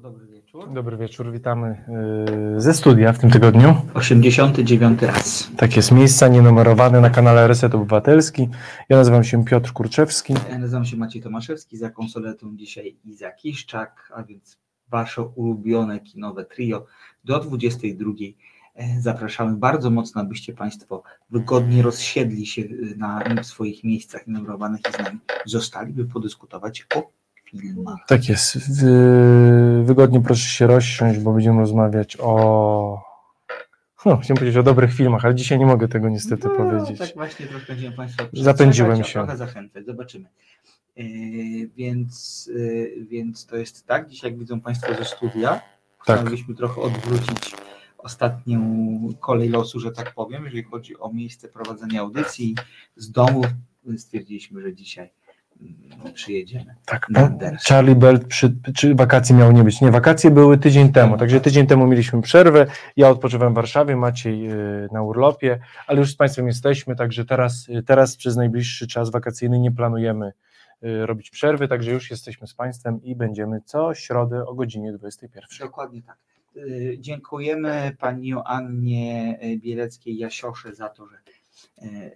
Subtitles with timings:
[0.00, 0.72] Państwu, dobry wieczór.
[0.72, 1.84] Dobry wieczór, witamy
[2.56, 3.74] y, ze studia w tym tygodniu.
[3.94, 5.50] 89 raz.
[5.56, 8.48] Tak jest, miejsca nienumerowane na kanale Reset Obywatelski.
[8.88, 10.34] Ja nazywam się Piotr Kurczewski.
[10.50, 14.58] Ja nazywam się Maciej Tomaszewski, za konsoletą dzisiaj Iza Kiszczak, a więc
[14.88, 16.86] Wasze ulubione kinowe trio
[17.24, 18.10] do 22.
[18.74, 24.92] E, Zapraszamy bardzo mocno, abyście Państwo wygodnie rozsiedli się y, na swoich miejscach numerowanych i
[24.92, 27.19] z nami zostali, by podyskutować o
[27.50, 27.98] filmach.
[28.06, 33.10] Tak jest, Wy, wygodnie proszę się rozsiąść, bo będziemy rozmawiać o...
[34.06, 36.98] No, chciałem powiedzieć o dobrych filmach, ale dzisiaj nie mogę tego niestety No, powiedzieć.
[36.98, 39.12] Tak właśnie trochę będziemy Państwa Zapędziłem się.
[39.12, 40.28] Trochę zachęcać, zobaczymy.
[40.96, 45.60] Yy, więc, yy, więc to jest tak, dzisiaj jak widzą Państwo ze studia,
[46.06, 46.18] Tak.
[46.18, 47.54] chcielibyśmy trochę odwrócić
[47.98, 48.60] ostatnią
[49.20, 52.54] kolej losu, że tak powiem, jeżeli chodzi o miejsce prowadzenia audycji
[52.96, 53.42] z domu.
[53.96, 55.10] Stwierdziliśmy, że dzisiaj
[56.14, 56.74] przyjedziemy.
[56.86, 57.06] Tak.
[57.68, 59.80] Charlie Belt przy, czy wakacje miały nie być?
[59.80, 62.66] Nie, wakacje były tydzień temu, także tydzień temu mieliśmy przerwę.
[62.96, 67.68] Ja odpoczywałem w Warszawie, Maciej y, na urlopie, ale już z Państwem jesteśmy, także teraz,
[67.68, 70.32] y, teraz przez najbliższy czas wakacyjny nie planujemy
[70.84, 75.68] y, robić przerwy, także już jesteśmy z Państwem i będziemy co środę o godzinie 21.
[75.68, 76.16] Dokładnie tak.
[76.98, 81.16] Dziękujemy pani Joannie Bieleckiej-Jasiosze za to, że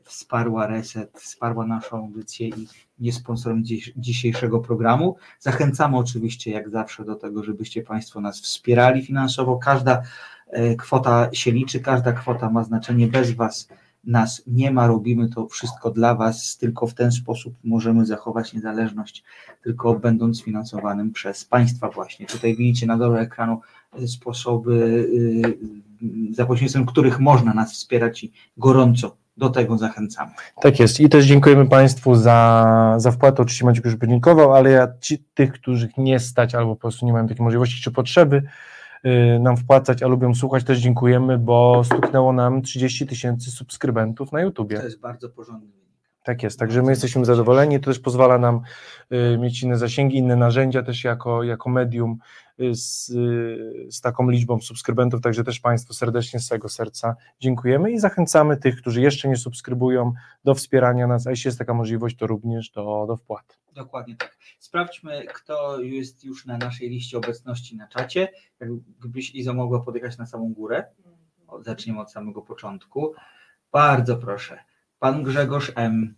[0.03, 3.62] wsparła Reset, wsparła naszą audycję i jest sponsorem
[3.97, 5.17] dzisiejszego programu.
[5.41, 9.56] Zachęcamy oczywiście jak zawsze do tego, żebyście Państwo nas wspierali finansowo.
[9.56, 10.03] Każda
[10.59, 13.06] y, kwota się liczy, każda kwota ma znaczenie.
[13.06, 13.69] Bez Was
[14.05, 19.25] nas nie ma, robimy to wszystko dla Was, tylko w ten sposób możemy zachować niezależność,
[19.62, 22.27] tylko będąc finansowanym przez Państwa właśnie.
[22.27, 23.61] Tutaj widzicie na dole ekranu
[23.98, 30.32] y, sposoby, y, za pośrednictwem których można nas wspierać i gorąco do tego zachęcamy.
[30.62, 34.88] Tak jest i też dziękujemy Państwu za, za wpłatę, oczywiście Maciek już podziękował, ale ja
[35.00, 38.42] ci, tych, których nie stać albo po prostu nie mają takiej możliwości czy potrzeby
[39.06, 44.40] y, nam wpłacać, a lubią słuchać, też dziękujemy, bo stuknęło nam 30 tysięcy subskrybentów na
[44.40, 44.77] YouTubie.
[44.78, 45.83] To jest bardzo porządny.
[46.24, 48.61] Tak jest, także my jesteśmy zadowoleni, to też pozwala nam
[49.12, 52.18] y, mieć inne zasięgi, inne narzędzia też jako, jako medium
[52.61, 53.07] y, z,
[53.95, 58.77] z taką liczbą subskrybentów, także też Państwu serdecznie z całego serca dziękujemy i zachęcamy tych,
[58.77, 60.12] którzy jeszcze nie subskrybują
[60.45, 63.58] do wspierania nas, a jeśli jest taka możliwość, to również do, do wpłat.
[63.73, 64.39] Dokładnie tak.
[64.58, 68.29] Sprawdźmy, kto jest już na naszej liście obecności na czacie.
[68.61, 70.85] Jakbyś Izo mogła podjechać na samą górę.
[71.48, 73.14] O, Zaczniemy od samego początku.
[73.73, 74.58] Bardzo proszę.
[74.98, 76.14] Pan Grzegorz M.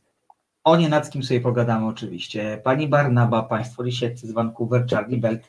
[0.64, 2.60] O Nienackim sobie pogadamy oczywiście.
[2.64, 5.48] Pani Barnaba, Państwo Lisieccy z Vancouver, Charlie Belt,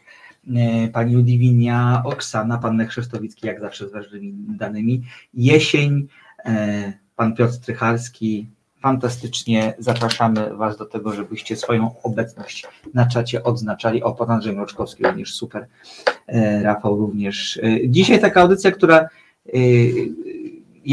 [0.55, 6.07] e, Pani Ludwinia, Oksana, Pan Chrzestowicki, jak zawsze z ważnymi danymi, Jesień,
[6.45, 8.47] e, Pan Piotr Strychalski.
[8.81, 14.03] Fantastycznie zapraszamy Was do tego, żebyście swoją obecność na czacie odznaczali.
[14.03, 15.67] O, Pan Andrzej Mroczkowski również super.
[16.27, 17.59] E, Rafał również.
[17.87, 19.09] Dzisiaj taka audycja, która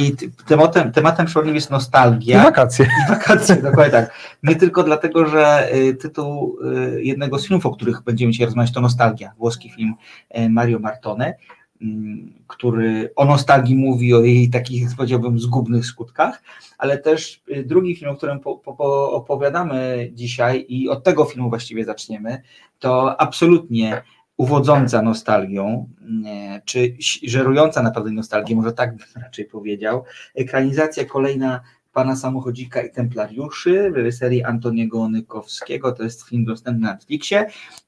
[0.03, 2.43] t- tematem, tematem przewodnim jest I nostalgia.
[2.45, 2.87] wakacje.
[2.87, 4.15] I wakacje, dokładnie tak.
[4.43, 6.59] Nie tylko dlatego, że y, tytuł
[6.97, 9.95] y, jednego z filmów, o których będziemy dzisiaj rozmawiać, to Nostalgia, włoski film
[10.31, 11.35] e, Mario Martone,
[11.83, 16.43] mm, który o nostalgii mówi, o jej takich, powiedziałbym, zgubnych skutkach,
[16.79, 21.49] ale też y, drugi film, o którym po, po opowiadamy dzisiaj i od tego filmu
[21.49, 22.43] właściwie zaczniemy,
[22.79, 24.03] to absolutnie
[24.37, 26.97] uwodząca nostalgią, nie, czy
[27.27, 31.61] żerująca na pewnej nostalgii, może tak bym raczej powiedział, ekranizacja kolejna
[31.95, 35.93] Pana Samochodzika i Templariuszy w reżyserii Antoniego Nykowskiego.
[35.93, 37.47] To jest film dostępny na Netflixie.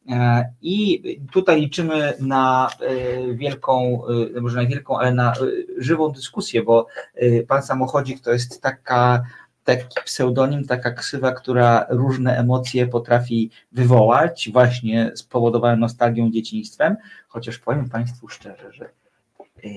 [0.09, 1.03] E, I
[1.33, 4.03] tutaj liczymy na e, wielką,
[4.37, 5.35] e, może na wielką, ale na e,
[5.79, 9.23] żywą dyskusję, bo e, Pan Samochodzik to jest taka
[9.67, 16.97] taki pseudonim, taka ksywa, która różne emocje potrafi wywołać, właśnie spowodowana nostalgią, dzieciństwem,
[17.29, 19.69] chociaż powiem Państwu szczerze, że e,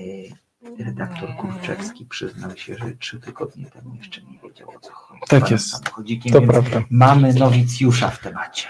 [0.84, 5.22] redaktor Kurczewski przyznał się, że trzy tygodnie temu jeszcze nie wiedział o co chodzi.
[5.28, 5.84] Tak jest.
[6.32, 6.82] To prawda.
[6.90, 8.68] Mamy nowicjusza w temacie.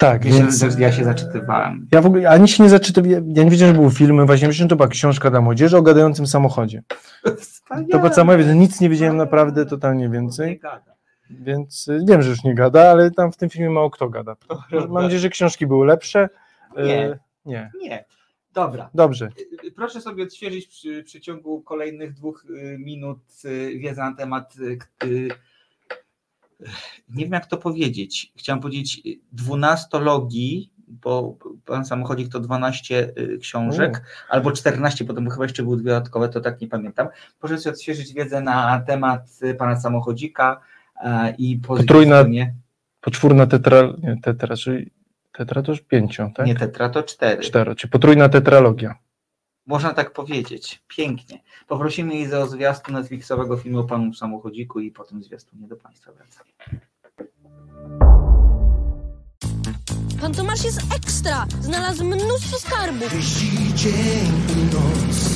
[0.00, 0.78] Tak, Wiesz, więc...
[0.78, 1.88] ja się zaczytywałem.
[1.92, 4.68] Ja w ogóle ani się nie zaczytywałem, ja nie wiedziałem, że były filmy, właśnie myślałem,
[4.68, 6.82] że to była książka dla młodzieży o gadającym samochodzie.
[7.90, 10.60] To po całej wiedzy, nic nie wiedziałem naprawdę totalnie Nie więcej,
[11.30, 14.36] więc y, wiem, że już nie gada, ale tam w tym filmie mało kto gada.
[14.88, 16.28] Mam nadzieję, że książki były lepsze.
[16.78, 17.18] Y, Nie.
[17.44, 17.70] Nie.
[17.80, 18.04] Nie.
[18.52, 18.90] Dobra.
[18.94, 19.28] Dobrze.
[19.64, 22.46] Y, Proszę sobie odświeżyć przy, przy ciągu kolejnych dwóch
[22.78, 23.18] minut
[23.78, 24.54] wiedzę na temat.
[27.08, 28.32] Nie wiem, jak to powiedzieć.
[28.36, 29.02] Chciałem powiedzieć
[29.32, 31.36] dwunastologii, bo
[31.66, 36.40] pan samochodzik to 12 y, książek, albo 14, potem chyba jeszcze były dwie dodatkowe, to
[36.40, 37.08] tak nie pamiętam.
[37.38, 40.60] Proszę sobie odświeżyć wiedzę na temat y, pana samochodzika
[41.04, 42.54] e, i Potrójna- pozytywnie.
[43.00, 44.90] Poczwórna tetra, nie, tetra, czyli
[45.32, 46.46] Tetra to już pięciu, tak?
[46.46, 47.42] Nie tetra, to cztery.
[47.42, 48.94] Cztero, czyli potrójna tetralogia.
[49.66, 50.82] Można tak powiedzieć.
[50.88, 51.42] Pięknie.
[51.68, 56.50] Poprosimy jej za zwiastun Netflixowego filmu o panu samochodziku i potem zwiastunie do Państwa wracamy.
[60.20, 61.46] Pan Tomasz jest ekstra!
[61.60, 63.14] Znalazł mnóstwo skarbów!
[63.14, 65.30] Jeździ dzień i noc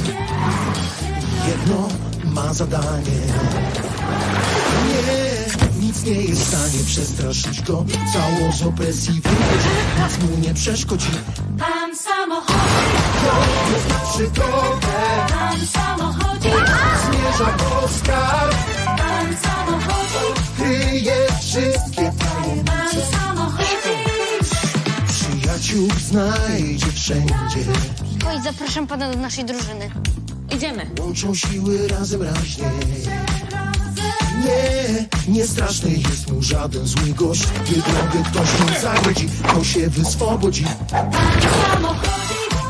[1.49, 1.89] Jedno
[2.25, 3.21] ma zadanie
[4.89, 10.55] Nie, nic nie jest w stanie przestraszyć go Cało z opresji wyjdzie Nic mu nie
[10.55, 11.11] przeszkodzi
[13.73, 16.49] Jest przygodę pan samochodzi,
[17.11, 18.55] Zmierza po skarb.
[18.87, 23.65] Pan samochodzi, Kryje wszystkie pan tajemnice samochodzi.
[25.09, 27.35] Przyjaciół znajdzie wszędzie.
[28.29, 29.91] Oj, zapraszam pana do naszej drużyny.
[30.57, 30.91] Idziemy.
[31.01, 32.71] Łączą siły razem raźnie.
[34.45, 35.05] Nie,
[35.35, 37.47] nie straszny jest mu żaden zły gość.
[37.47, 40.65] Gdy drogę ktoś mu zagrodzi, to się wyswobodzi.
[40.91, 41.11] Pan
[41.73, 42.24] samochodzi,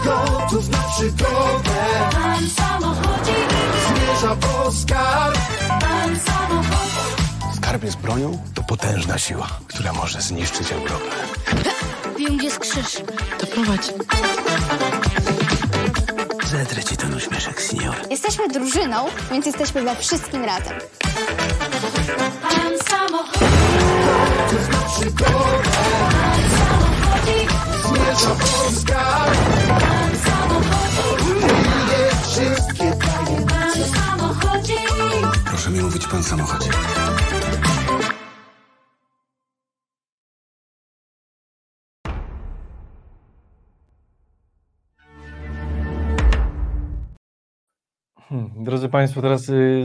[0.04, 3.32] Gotów na przygodę pan samochodzi,
[3.88, 5.38] Zmierza po skarb
[5.80, 7.56] pan samochodzi.
[7.56, 8.38] Skarb jest bronią?
[8.54, 11.10] To potężna siła, która może zniszczyć Europę.
[12.18, 13.02] Wiem, gdzie jest krzyż.
[13.38, 13.92] To prowadź.
[16.44, 17.94] Zetrę ci ten uśmieszek, senior.
[18.10, 20.78] Jesteśmy drużyną, więc jesteśmy we wszystkim razem.
[22.42, 23.44] Pan samochodzi,
[24.06, 25.34] Gotów na przygodę
[25.64, 26.13] pan samochodzi,
[28.14, 29.36] Zmierza po skarb
[29.68, 32.92] pan samochodzi, Kryje wszystkie.
[35.44, 36.70] Proszę mi mówić pan samochodzie.
[48.56, 49.82] Drodzy Państwo, teraz y,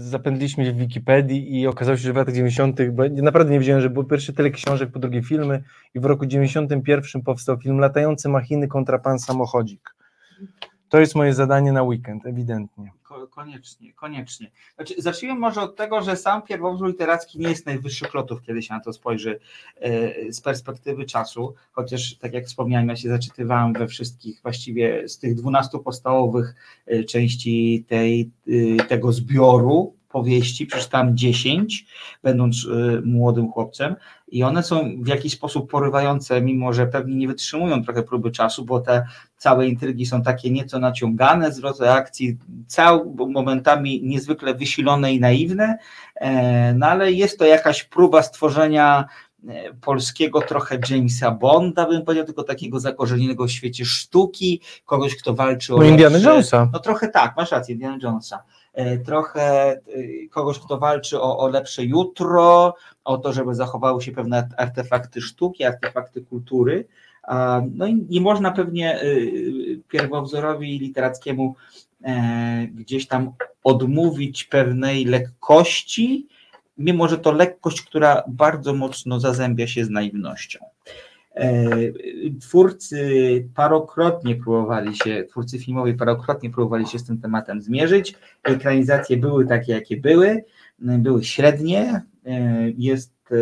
[0.00, 2.90] zapędliśmy się w Wikipedii i okazało się, że w latach 90.
[2.92, 5.62] bo naprawdę nie wiedziałem, że było pierwsze tyle książek, po drugie filmy
[5.94, 9.94] i w roku 91 powstał film Latające machiny kontra pan samochodzik.
[10.90, 12.92] To jest moje zadanie na weekend, ewidentnie.
[13.02, 14.50] Ko- Koniecznie, koniecznie.
[14.76, 18.74] Znaczy, zacznijmy może od tego, że sam pierwowzór literacki nie jest najwyższych lotów, kiedy się
[18.74, 19.40] na to spojrzy
[19.80, 25.18] e, z perspektywy czasu, chociaż tak jak wspomniałem, ja się zaczytywałem we wszystkich, właściwie z
[25.18, 26.54] tych 12 podstawowych
[26.86, 28.30] e, części tej,
[28.80, 31.86] e, tego zbioru powieści, przeczytałem 10,
[32.22, 33.96] będąc e, młodym chłopcem
[34.28, 38.64] i one są w jakiś sposób porywające, mimo że pewnie nie wytrzymują trochę próby czasu,
[38.64, 45.20] bo te całe intrygi są takie nieco naciągane, zwroty akcji cał, momentami niezwykle wysilone i
[45.20, 45.78] naiwne,
[46.14, 49.04] e, no ale jest to jakaś próba stworzenia
[49.48, 55.34] e, polskiego trochę Jamesa Bonda, bym powiedział, tylko takiego zakorzenionego w świecie sztuki, kogoś, kto
[55.34, 56.68] walczy o No Indiana Jonesa.
[56.72, 58.42] No trochę tak, masz rację, Indiana Jonesa.
[58.72, 59.80] E, Trochę e,
[60.30, 62.74] kogoś, kto walczy o, o lepsze jutro,
[63.04, 66.86] o to, żeby zachowały się pewne artefakty sztuki, artefakty kultury.
[67.74, 71.54] No i nie można pewnie y, pierwowzorowi literackiemu
[72.04, 73.32] e, gdzieś tam
[73.64, 76.26] odmówić pewnej lekkości,
[76.78, 80.58] mimo że to lekkość, która bardzo mocno zazębia się z naiwnością.
[81.40, 81.70] E,
[82.40, 83.00] Twórcy
[83.54, 88.14] parokrotnie próbowali się, twórcy filmowi parokrotnie próbowali się z tym tematem zmierzyć.
[88.42, 90.44] Ekranizacje były takie, jakie były,
[90.78, 92.02] były średnie.
[92.26, 93.36] E, Jest e,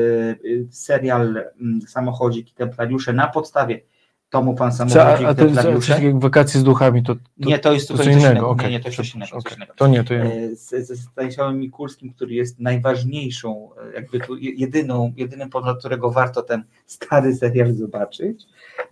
[0.71, 3.81] serial mm, Samochodzik i Templariusze na podstawie
[4.31, 7.59] tomu Pan Co, a, Samochodzik a to coś jak wakacje z duchami, to, to, Nie,
[7.59, 8.27] to jest to coś innego.
[8.31, 8.51] innego.
[8.51, 8.67] okej.
[8.67, 9.31] Nie, nie, to jest coś innego.
[9.31, 9.57] coś Okej.
[9.57, 9.73] innego.
[9.77, 10.15] To nie, to.
[10.15, 15.77] E, z- ze Stanisławem Mikulskim, który jest najważniejszą, e, jakby tu je- jedyną, jedynym powodem,
[15.79, 18.43] którego warto ten stary serial zobaczyć.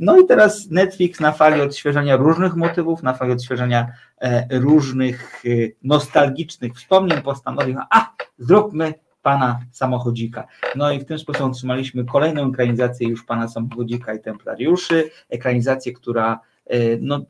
[0.01, 3.87] No i teraz Netflix na fali odświeżania różnych motywów, na fali odświeżania
[4.21, 5.49] e, różnych e,
[5.83, 8.95] nostalgicznych wspomnień postanowił, a zróbmy
[9.27, 10.47] pana samochodzika.
[10.77, 16.41] No i w tym sposób otrzymaliśmy kolejną ekranizację już pana samochodzika i templariuszy, ekranizację, która
[16.67, 17.21] e, no,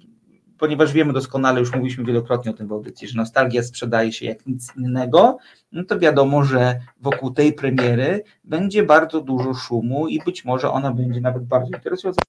[0.58, 4.46] ponieważ wiemy doskonale, już mówiliśmy wielokrotnie o tym w audycji, że nostalgia sprzedaje się jak
[4.46, 5.38] nic innego,
[5.72, 10.92] no to wiadomo, że wokół tej premiery będzie bardzo dużo szumu i być może ona
[10.92, 12.22] będzie nawet bardzo interesująca.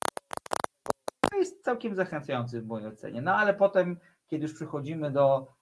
[1.38, 3.22] Jest całkiem zachęcający w mojej ocenie.
[3.22, 3.98] No ale potem,
[4.28, 5.57] kiedy już przychodzimy do,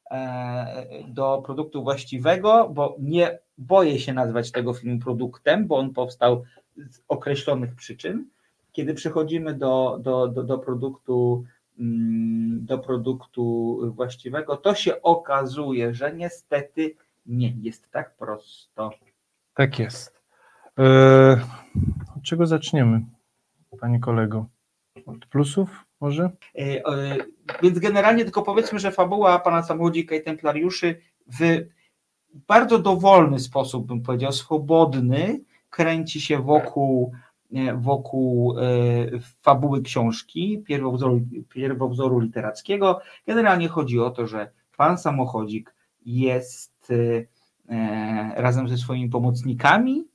[1.07, 6.43] do produktu właściwego, bo nie boję się nazwać tego filmu produktem, bo on powstał
[6.89, 8.25] z określonych przyczyn.
[8.71, 11.43] Kiedy przechodzimy do, do, do, do produktu
[11.79, 16.95] mm, do produktu właściwego, to się okazuje, że niestety
[17.25, 18.91] nie jest tak prosto.
[19.53, 20.21] Tak jest.
[20.79, 21.41] E,
[22.17, 23.01] od czego zaczniemy,
[23.79, 24.45] panie kolego?
[25.05, 26.29] Od plusów może?
[26.55, 27.17] E, e,
[27.63, 31.01] Więc generalnie tylko powiedzmy, że fabuła pana Samochodzika i Templariuszy
[31.39, 31.65] w
[32.47, 37.11] bardzo dowolny sposób, bym powiedział, swobodny, kręci się wokół
[37.53, 38.63] e, wokół e,
[39.41, 42.99] fabuły książki, pierwowzoru, pierwowzoru literackiego.
[43.27, 45.75] Generalnie chodzi o to, że pan samochodzik
[46.05, 46.91] jest
[47.69, 50.07] e, razem ze swoimi pomocnikami,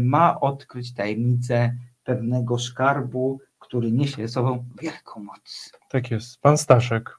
[0.00, 5.72] ma odkryć tajemnicę pewnego skarbu, który niesie ze sobą wielką moc.
[5.88, 6.40] Tak jest.
[6.40, 7.18] Pan Staszek.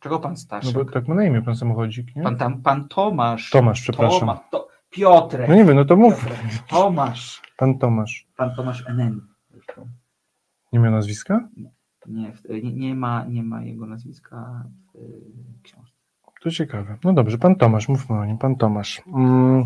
[0.00, 0.74] Czego pan No Staszek?
[0.74, 2.22] bo tak ma na imię pan samochodzik, nie?
[2.22, 3.50] Pan, tam, pan Tomasz.
[3.50, 4.20] Tomasz, przepraszam.
[4.20, 5.48] Toma, to, Piotrek.
[5.48, 6.20] No nie wiem, no to mów.
[6.20, 6.38] Piotrek.
[6.68, 7.42] Tomasz.
[7.56, 8.26] Pan Tomasz.
[8.36, 8.84] Pan Tomasz.
[9.50, 9.88] Zresztą.
[10.72, 11.48] Nie miał nazwiska?
[12.06, 15.22] Nie, nie, nie, ma, nie ma jego nazwiska w y,
[15.62, 15.94] książce.
[16.42, 16.98] To ciekawe.
[17.04, 18.38] No dobrze, pan Tomasz, mówmy o nim.
[18.38, 19.02] Pan Tomasz.
[19.14, 19.64] Mm,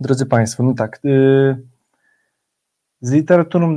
[0.00, 1.00] drodzy Państwo, no tak.
[1.04, 1.73] Y,
[3.04, 3.76] z literaturą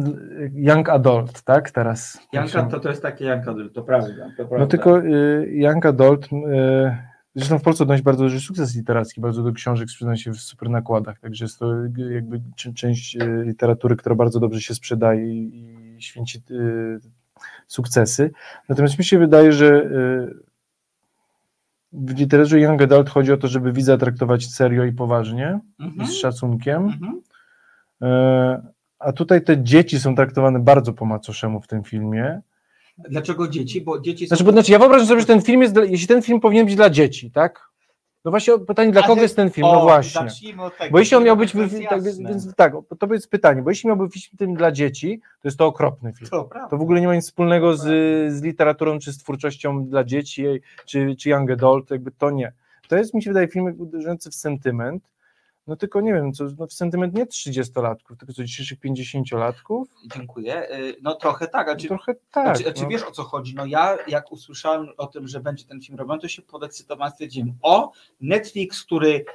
[0.53, 1.71] Young Adult, tak?
[1.71, 2.19] Teraz.
[2.33, 4.07] Janka to, to jest takie Janka, to prawda.
[4.29, 4.57] To prawda.
[4.57, 6.97] No tylko y, Young Adult, y,
[7.35, 10.69] zresztą w Polsce odnosi bardzo duży sukces literacki, bardzo dużo książek sprzedaje się w super
[10.69, 11.73] nakładach, także jest to
[12.09, 15.67] jakby czę- część y, literatury, która bardzo dobrze się sprzedaje i,
[15.97, 16.99] i święci y,
[17.67, 18.31] sukcesy.
[18.69, 20.47] Natomiast mi się wydaje, że y,
[21.93, 26.07] w literaturze Young Adult chodzi o to, żeby widza traktować serio i poważnie i Mhm.
[26.09, 27.21] z szacunkiem, Mhm.
[28.63, 32.41] y, a tutaj te dzieci są traktowane bardzo po macoszemu w tym filmie.
[32.97, 33.81] Dlaczego dzieci?
[33.81, 34.27] Bo dzieci są...
[34.27, 36.65] Znaczy, bo, znaczy, ja wyobrażam sobie, że ten film jest, dla, jeśli ten film powinien
[36.65, 37.67] być dla dzieci, tak?
[38.25, 39.67] No właśnie pytanie, dla kogo jest ten film?
[39.73, 40.27] No właśnie.
[40.91, 41.53] Bo jeśli on miał być,
[41.89, 45.57] tak, więc tak, to jest pytanie, bo jeśli miałby być film dla dzieci, to jest
[45.57, 46.29] to okropny film.
[46.29, 46.49] To.
[46.69, 47.83] To w ogóle nie ma nic wspólnego z,
[48.33, 50.45] z literaturą, czy z twórczością dla dzieci,
[50.85, 52.51] czy, czy young adult, jakby to nie.
[52.87, 55.03] To jest, mi się wydaje, film uderzający w sentyment,
[55.67, 59.83] no tylko nie wiem, co, no w sentyment nie 30-latków, tylko co dzisiejszych 50-latków,
[60.15, 60.71] Dziękuję.
[60.79, 62.47] Y, No trochę tak, a czy, trochę tak.
[62.47, 62.89] a czy, a czy no.
[62.89, 63.55] wiesz o co chodzi?
[63.55, 67.53] No ja jak usłyszałem o tym, że będzie ten film robiony, to się podekscytowałem, stwierdziłem,
[67.61, 69.25] o, Netflix, który,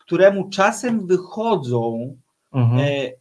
[0.00, 2.16] któremu czasem wychodzą
[2.52, 2.80] Mhm.
[2.80, 3.12] e,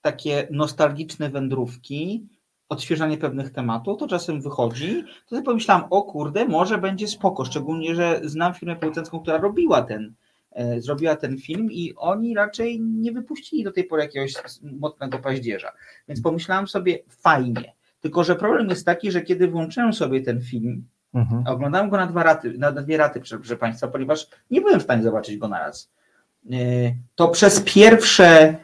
[0.00, 2.26] takie nostalgiczne wędrówki,
[2.68, 7.94] odświeżanie pewnych tematów, to czasem wychodzi, to sobie pomyślałam, o kurde, może będzie spoko, szczególnie,
[7.94, 10.14] że znam firmę producencką, która robiła ten,
[10.78, 15.72] zrobiła ten film i oni raczej nie wypuścili do tej pory jakiegoś mocnego paździerza,
[16.08, 20.84] więc pomyślałam sobie, fajnie, tylko że problem jest taki, że kiedy włączyłem sobie ten film,
[21.14, 21.42] Mhm.
[21.46, 24.82] a Oglądałem go na dwa raty, na dwie raty, proszę, Państwa, ponieważ nie byłem w
[24.82, 25.90] stanie zobaczyć go na raz.
[26.44, 26.58] Yy,
[27.14, 28.56] To przez pierwsze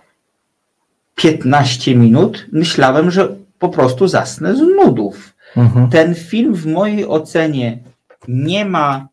[1.15, 5.35] 15 minut myślałem, że po prostu zasnę z nudów.
[5.57, 5.91] Mhm.
[5.91, 7.79] Ten film w mojej ocenie
[8.29, 9.09] nie ma,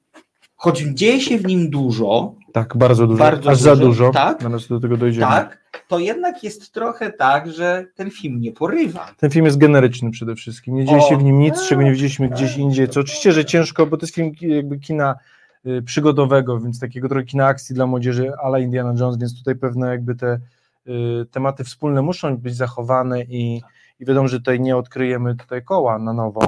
[0.55, 4.41] choć dzieje się w nim dużo, Tak, bardzo dużo, Bardzo aż za dużo, dużo, tak.
[4.43, 5.25] zaraz do tego dojdziemy.
[5.25, 5.57] tak,
[5.87, 9.11] to jednak jest trochę tak, że ten film nie porywa.
[9.17, 10.75] Ten film jest generyczny przede wszystkim.
[10.75, 12.87] Nie dzieje się w nim nic, tak, czego nie widzieliśmy gdzieś indziej.
[12.89, 15.15] Co oczywiście, że ciężko, bo to jest film jakby kina
[15.65, 19.89] y, przygodowego, więc takiego trochę kina akcji dla młodzieży ala Indiana Jones, więc tutaj pewne
[19.89, 20.39] jakby te
[20.87, 23.61] y, tematy wspólne muszą być zachowane i,
[24.03, 26.45] i wiadomo, że tutaj nie odkryjemy tutaj koła na nowo.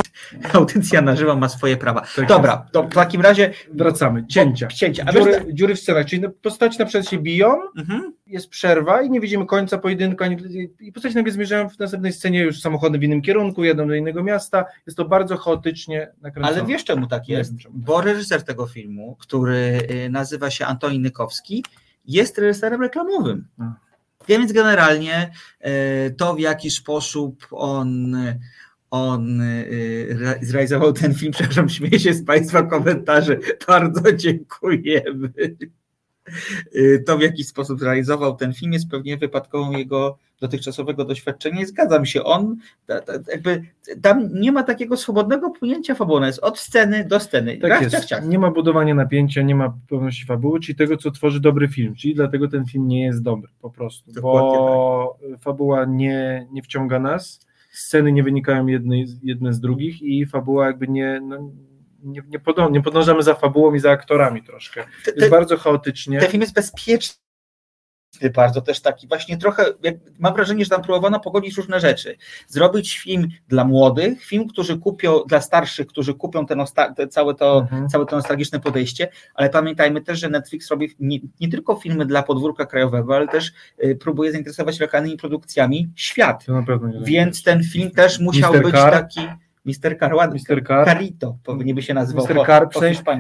[0.54, 2.02] Audycja na żywo ma swoje prawa.
[2.16, 4.28] Tak Dobra, to w takim razie Wracamy.
[4.28, 4.68] Cięcia.
[4.68, 5.04] cięcia.
[5.08, 8.14] A wiesz, Dziury, dziury w scenach, czyli postaci na przykład się biją, mhm.
[8.28, 10.38] jest przerwa i nie widzimy końca pojedynku, ani,
[10.80, 14.24] i postaci nagle zmierzają w następnej scenie już samochodem w innym kierunku, jadą do innego
[14.24, 14.66] miasta.
[14.88, 16.58] Jest to bardzo chaotycznie nakręcone.
[16.58, 17.52] Ale wiesz czemu tak jest?
[17.52, 17.76] wiem czemu.
[17.78, 21.64] Bo reżyser tego filmu, który y, nazywa się Antoni Nykowski,
[22.06, 23.48] jest reżyserem reklamowym.
[23.60, 23.86] A.
[24.28, 25.32] Więc generalnie
[26.08, 28.18] y, to, w jaki sposób on,
[28.92, 35.34] on re- zrealizował ten film, przepraszam, śmieję się z Państwa komentarzy, bardzo dziękujemy.
[36.76, 41.66] Y, To, w jaki sposób zrealizował ten film, jest pewnie wypadkową jego dotychczasowego doświadczenia i
[41.66, 42.56] zgadzam się, on
[43.28, 43.62] jakby
[44.02, 47.58] tam nie ma takiego swobodnego płynięcia fabuły, ona jest od sceny do sceny.
[47.58, 47.96] Tak Raz, jest.
[47.96, 48.28] ciach, ciach.
[48.28, 51.96] Nie ma budowania napięcia, nie ma pewności fabuły, czyli tego, co tworzy dobry film.
[51.96, 54.12] Czyli dlatego ten film nie jest dobry, po prostu.
[54.12, 57.40] Dokładnie bo fabuła nie, nie wciąga nas,
[57.72, 61.22] sceny nie wynikają jednej, jedne z drugich i fabuła jakby nie.
[61.24, 61.52] No,
[62.04, 62.22] nie,
[62.72, 64.84] nie, podążamy, za fabułą i za aktorami troszkę.
[65.06, 66.20] Jest te, bardzo chaotycznie.
[66.20, 67.25] ten film jest bezpieczny
[68.34, 72.16] bardzo też taki właśnie trochę, jak, mam wrażenie, że tam próbowano pogodzić różne rzeczy.
[72.48, 77.36] Zrobić film dla młodych, film, którzy kupią, dla starszych, którzy kupią te, nosta- te całe,
[77.36, 77.90] to, Mhm.
[77.90, 82.24] całe to nostalgiczne podejście, ale pamiętajmy też, że Netflix robi nie, nie tylko filmy dla
[82.24, 83.52] podwórka krajowego, ale też
[83.84, 86.46] y, próbuje zainteresować lokalnymi produkcjami świat.
[87.04, 88.64] Więc ten film też musiał Mr.
[88.64, 88.92] być Car?
[88.94, 89.20] taki
[89.66, 90.00] Mr.
[90.00, 90.40] Car, ładny.
[90.50, 90.68] Mr.
[90.68, 90.86] Car.
[90.86, 92.26] Carito powinien by się nazywał.
[92.26, 92.36] Mr.
[92.36, 92.80] po- Car, po.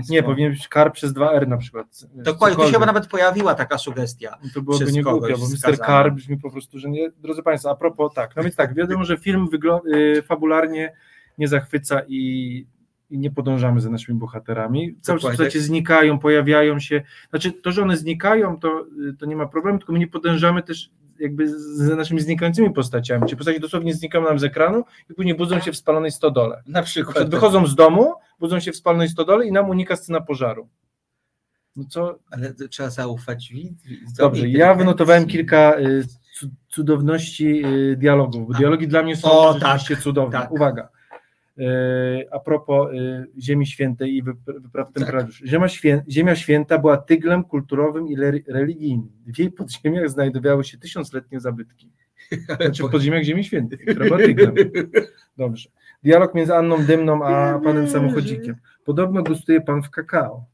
[0.09, 1.87] Nie, powinien być kar przez 2R na przykład.
[2.13, 4.37] Dokładnie, to się chyba nawet pojawiła taka sugestia.
[4.53, 5.55] To byłoby przez nie kogoś głupio, bo Mr.
[5.55, 5.87] wskazane.
[5.87, 7.11] Car brzmi po prostu, że nie.
[7.11, 9.47] Drodzy Państwo, a propos tak, no więc tak, wiadomo, że film
[9.95, 10.93] y, fabularnie
[11.37, 12.67] nie zachwyca i,
[13.09, 14.95] i nie podążamy za naszymi bohaterami.
[15.01, 17.01] Cały czas postacie znikają, pojawiają się.
[17.29, 20.63] Znaczy, to, że one znikają, to, y, to nie ma problemu, tylko my nie podążamy
[20.63, 23.27] też jakby z naszymi znikającymi postaciami.
[23.29, 26.63] Ci postaci dosłownie znikają nam z ekranu i później budzą się w spalonej stodole.
[26.67, 27.15] Na przykład.
[27.15, 30.69] przykład wychodzą z domu, budzą się w spalonej stodole i nam unika scena pożaru.
[31.75, 34.17] No co, Ale trzeba zaufać widz- widzowi.
[34.17, 36.03] Dobrze, ja wynotowałem kilka y,
[36.39, 40.39] cu- cudowności y, dialogów, bo dialogi dla mnie są O, rzeczywiście cudowne.
[40.39, 40.51] tak.
[40.51, 40.89] Uwaga.
[41.59, 41.63] Y,
[42.31, 44.95] A propos y, Ziemi Świętej i wyp- wypraw Tak.
[45.03, 45.47] templariuszy.
[45.47, 48.15] Ziemia, świę, Ziemia Święta była tyglem kulturowym i
[48.47, 49.11] religijnym.
[49.25, 51.91] W jej podziemiach znajdowały się tysiącletnie zabytki.
[52.61, 54.55] Znaczy w podziemiach Ziemi Świętej, która była tyglem.
[55.37, 55.69] Dobrze.
[56.03, 58.55] Dialog między Anną Dymną a panem samochodzikiem.
[58.85, 60.45] Podobno gustuje pan w kakao.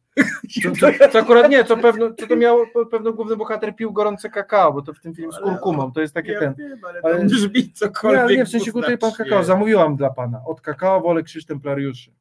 [0.63, 4.29] Co, co, co akurat nie, co pewno, to miało, pe- pewno główny bohater pił gorące
[4.29, 6.53] kakao, bo to w tym filmie z kurkumą, to jest takie ten.
[6.55, 8.21] Wiem, ale, ale- to brzmi Nie, cokolwiek.
[8.21, 10.41] ale nie, w sensie gustuje pan kakao, zamówiłam dla pana.
[10.45, 12.11] Od kakao wolę krzyż templariuszy.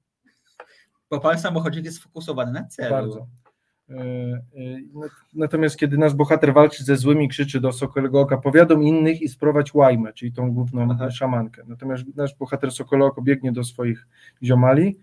[1.11, 2.91] Bo pan samochodzik jest sfokusowany na celu.
[2.91, 3.27] Bardzo.
[3.91, 4.41] E, e,
[4.95, 9.29] nat- Natomiast kiedy nasz bohater walczy ze złymi, krzyczy do Sokolego Oka, powiadom innych i
[9.29, 11.11] sprowadź łajmę, czyli tą główną Aha.
[11.11, 11.63] szamankę.
[11.67, 14.07] Natomiast nasz bohater Sokolego Oko biegnie do swoich
[14.43, 14.99] ziomali,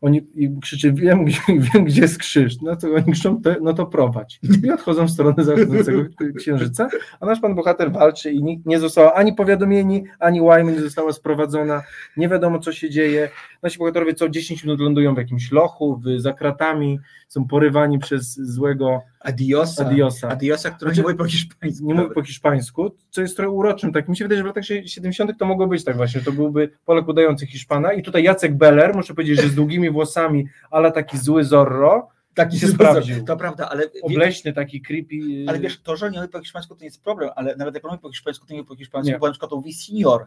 [0.00, 0.26] oni
[0.62, 1.40] krzyczy, wiem, gdzie-
[1.74, 2.60] wiem gdzie jest krzyż.
[2.62, 4.40] No to oni krzyczą, "Te- no to prowadź.
[4.64, 6.02] I odchodzą w stronę zachodzącego
[6.38, 6.88] księżyca,
[7.20, 11.12] a nasz pan bohater walczy i nikt nie został ani powiadomieni, ani łajmy nie została
[11.12, 11.82] sprowadzona,
[12.16, 13.28] nie wiadomo co się dzieje.
[13.62, 18.34] Nasi bohaterowie co 10 minut lądują w jakimś lochu, w, za kratami, są porywani przez
[18.34, 19.86] złego Adiosa.
[19.86, 20.28] Adiosa.
[20.28, 21.86] Adiosa, który Znaczy, nie mówi po hiszpańsku.
[21.86, 23.92] nie mówię po hiszpańsku, co jest trochę uroczym.
[23.92, 25.38] Tak mi się wydaje, że w latach 70.
[25.38, 26.20] to mogło być tak właśnie.
[26.20, 27.92] To byłby Polak udający Hiszpana.
[27.92, 32.58] I tutaj Jacek Beller, muszę powiedzieć, że z długimi włosami, ale taki zły Zorro, Taki
[32.58, 33.24] się sprawdził.
[33.24, 35.14] To prawda, ale, obleśny, taki creepy.
[35.48, 37.84] ale wiesz, to, że nie mówi po hiszpańsku to nie jest problem, ale nawet jak
[37.84, 39.18] mówi po hiszpańsku, to nie mówi po hiszpańsku, Nie.
[39.18, 40.26] bo na przykład on mówi senior.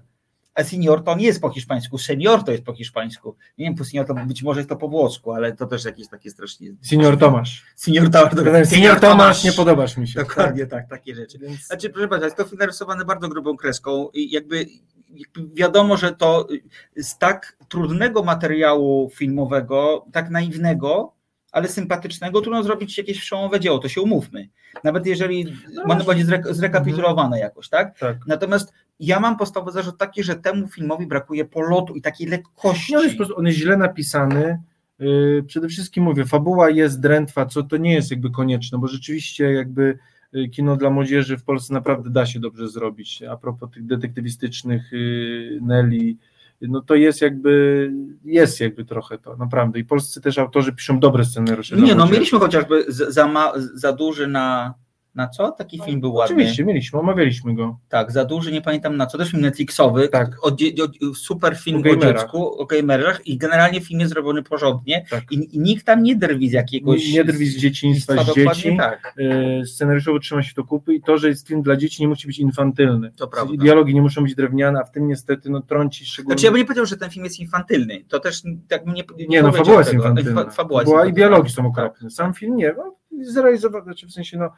[0.53, 3.35] A senior to nie jest po hiszpańsku, senior to jest po hiszpańsku.
[3.57, 6.07] Nie wiem, po senior to być może jest to po włosku, ale to też jakieś
[6.07, 6.69] takie strasznie...
[6.81, 7.65] Senior Tomasz.
[7.75, 8.31] Senior Tomasz.
[8.31, 10.19] Senior, Senior Tomasz, nie podobasz mi się.
[10.19, 11.39] Dokładnie tak, takie rzeczy.
[11.39, 11.65] Więc...
[11.65, 14.65] Znaczy, proszę bardzo, jest to film narysowany bardzo grubą kreską i jakby,
[15.09, 16.47] jakby wiadomo, że to
[16.95, 21.18] z tak trudnego materiału filmowego, tak naiwnego,
[21.51, 24.49] ale sympatycznego, trudno zrobić jakieś przełomowe dzieło, to się umówmy.
[24.83, 27.99] Nawet jeżeli No, ono będzie zre- zrekapitulowane jakoś, tak?
[27.99, 28.17] Tak.
[28.27, 32.91] Natomiast ja mam podstawowy zarzut taki, że temu filmowi brakuje polotu i takiej lekkości.
[32.91, 34.61] Nie, on, jest po prostu, on jest źle napisany.
[34.99, 39.51] Yy, przede wszystkim mówię, fabuła jest drętwa, co to nie jest jakby konieczne, bo rzeczywiście
[39.51, 39.99] jakby
[40.35, 43.23] y, kino dla młodzieży w Polsce naprawdę da się dobrze zrobić.
[43.23, 46.15] A propos tych detektywistycznych yy, Nelly,
[46.61, 47.91] no to jest jakby,
[48.23, 49.79] jest jakby trochę to, naprawdę.
[49.79, 51.75] I polscy też autorzy piszą dobre scenariusze.
[51.75, 54.73] Nie, no mieliśmy chociażby za, ma, za duży na,
[55.19, 55.51] na co?
[55.51, 56.35] Taki film był ładny.
[56.35, 57.77] Oczywiście, mieliśmy, omawialiśmy go.
[57.89, 60.35] Tak, za duży, nie pamiętam na co, też film Netflixowy, Tak.
[60.43, 65.05] o, o, super film O o, dziecku, o gamerach i generalnie film jest zrobiony porządnie
[65.09, 65.23] Tak.
[65.31, 67.13] i, i nikt tam nie drwi z jakiegoś...
[67.13, 68.77] Nie drwi z dzieciństwa, z dzieci.
[68.77, 69.13] tak.
[69.17, 72.27] Yy, scenariuszowo trzyma się to kupy i to, że jest film dla dzieci nie musi
[72.27, 73.11] być infantylny.
[73.17, 73.53] To prawda.
[73.57, 76.33] Dialogi nie muszą być drewniane, a w tym niestety no, trąci szczególnie.
[76.33, 79.03] Znaczy ja bym nie powiedział, że ten film jest infantylny, to też tak bym nie
[79.29, 80.43] Nie, no powiedział fabuła jest infantylna.
[80.43, 81.69] Fa- Fabuła, i dialogi są infantylna.
[81.69, 82.09] okropne.
[82.09, 84.53] Sam film nie, no, zrealizowany, znaczy w sensie no,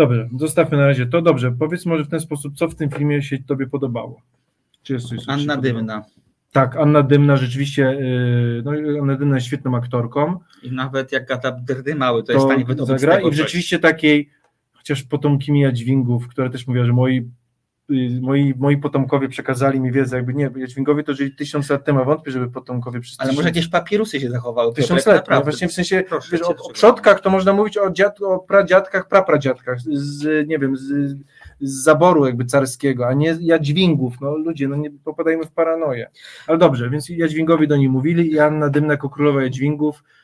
[0.00, 3.22] dobrze, zostawmy na razie to, dobrze, powiedz może w ten sposób, co w tym filmie
[3.22, 4.22] się tobie podobało?
[4.82, 5.56] Czy jest coś, Anna?
[5.56, 6.04] Dymna.
[6.52, 11.52] Tak, Anna Dymna rzeczywiście, yy, no Anna Dymna jest świetną aktorką, I nawet jak gada
[11.52, 14.30] drdy mały, to jest w to stanie wydobyć z zagra tego i rzeczywiście takiej,
[14.72, 17.24] chociaż potomkimi Jadźwingów, które też mówiła, że moi y,
[18.20, 22.04] Moi, moi potomkowie przekazali mi wiedzę, jakby nie, Jadźwingowie to żyli tysiąc lat temu, a
[22.04, 24.74] wątpię, żeby potomkowie przez Ale może jakieś papierusy się zachowały.
[24.74, 27.90] Tysiąc lat, no właśnie w sensie, Proszę wiesz, o, o przodkach to można mówić o,
[27.90, 31.16] dziad, o pradziadkach, prapradziadkach, z, nie wiem, z,
[31.60, 36.10] z zaboru jakby carskiego, a nie jadźwingów, no ludzie, no nie popadajmy w paranoję.
[36.46, 40.19] Ale dobrze, więc jadźwingowie do niej mówili i Anna Dymna jako królowa jadźwingów, y,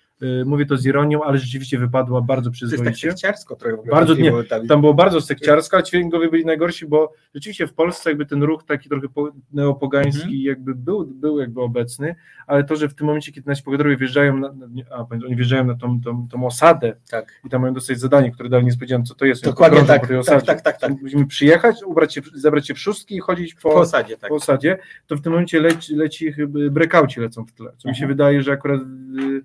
[0.46, 3.11] mówię to z ironią, ale rzeczywiście wypadła bardzo To jest tak przyzwoicie.
[3.11, 3.76] sekciarsko trochę.
[3.90, 4.33] Bardzo nie.
[4.68, 8.64] Tam było bardzo sekciarsko, a dźwiękowie byli najgorsi, bo rzeczywiście w Polsce jakby ten ruch
[8.64, 10.40] taki trochę po- neopogański Mhm.
[10.42, 12.14] jakby był, był jakby obecny,
[12.46, 13.62] ale to, że w tym momencie, kiedy nasi
[13.98, 14.55] wjeżdżają na,
[14.90, 17.40] a, oni wjeżdżają na tą, tą, tą osadę Tak.
[17.44, 19.44] i tam mają dostać zadanie, które dalej nie spodziewam, co to jest.
[19.44, 20.46] Dokładnie tak, po tej tak, osadzie.
[20.46, 20.92] tak, tak, tak.
[21.02, 24.29] Musimy przyjechać, ubrać się, zabrać się w szóstki i chodzić po, Po osadzie, tak.
[24.29, 27.94] po osadzie, to w tym momencie leci, leci chyba brekauci lecą w tle, co mi
[27.94, 28.09] się Mhm.
[28.09, 29.44] wydaje, że akurat y,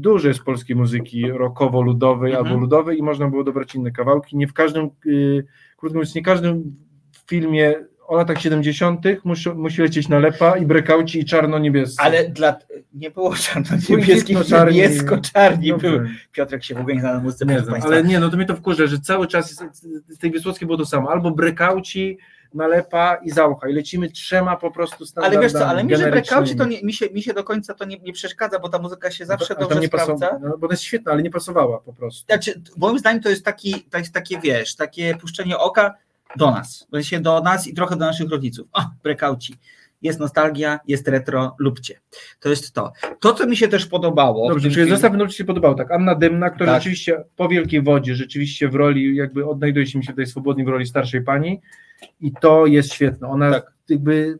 [0.00, 2.46] dużo jest polskiej muzyki rockowo-ludowej Mhm.
[2.46, 4.36] albo ludowej i można było dobrać inne kawałki.
[4.36, 5.44] Nie w każdym, y,
[5.76, 6.76] krótko mówiąc, nie w każdym
[7.26, 7.74] filmie
[8.06, 9.04] o latach 70.
[9.24, 12.02] musi, musi lecieć nalepa i brekauci i czarno-niebiescy.
[12.02, 12.56] Ale dla...
[12.94, 14.36] nie było czarno-niebieskich,
[14.72, 15.90] niebiesko-czarni Dobrze.
[15.90, 16.08] były.
[16.32, 18.46] Piotrek się w ogóle nie zna na muzyce, Nie znam, ale nie, no to mnie
[18.46, 19.64] to wkurza, że cały czas
[20.08, 21.10] z tej Wysłockiej było to samo.
[21.10, 22.18] Albo brekauci,
[22.54, 23.68] nalepa i zaucha.
[23.68, 26.10] I lecimy trzema po prostu Ale standardami wiesz co, ale mi, że.
[26.10, 28.78] Breakoutie to nie, mi, się, mi się do końca to nie, nie przeszkadza, bo ta
[28.78, 30.38] muzyka się zawsze A tam dobrze nie sprawdza.
[30.40, 32.26] no, bo ona jest świetna, ale nie pasowała po prostu.
[32.26, 35.94] Znaczy, moim zdaniem to jest taki, to jest takie, wiesz, takie puszczenie oka,
[36.36, 36.86] do nas.
[36.88, 38.68] W sensie do nas i trochę do naszych rodziców.
[38.72, 39.54] O, brekauci.
[40.02, 42.00] Jest nostalgia, jest retro, lubcie.
[42.40, 42.92] To jest to.
[43.20, 44.46] To, co mi się też podobało.
[44.46, 45.90] w Dobrze, czyli filmie- zestaw Ci się podobał, tak.
[45.92, 46.82] Anna Dymna, która Tak.
[46.82, 50.68] rzeczywiście po Wielkiej Wodzie, rzeczywiście w roli, jakby odnajduje się mi się tutaj swobodnie w
[50.68, 51.60] roli starszej pani
[52.20, 53.28] i to jest świetne.
[53.28, 53.72] Ona Tak.
[53.88, 54.38] jakby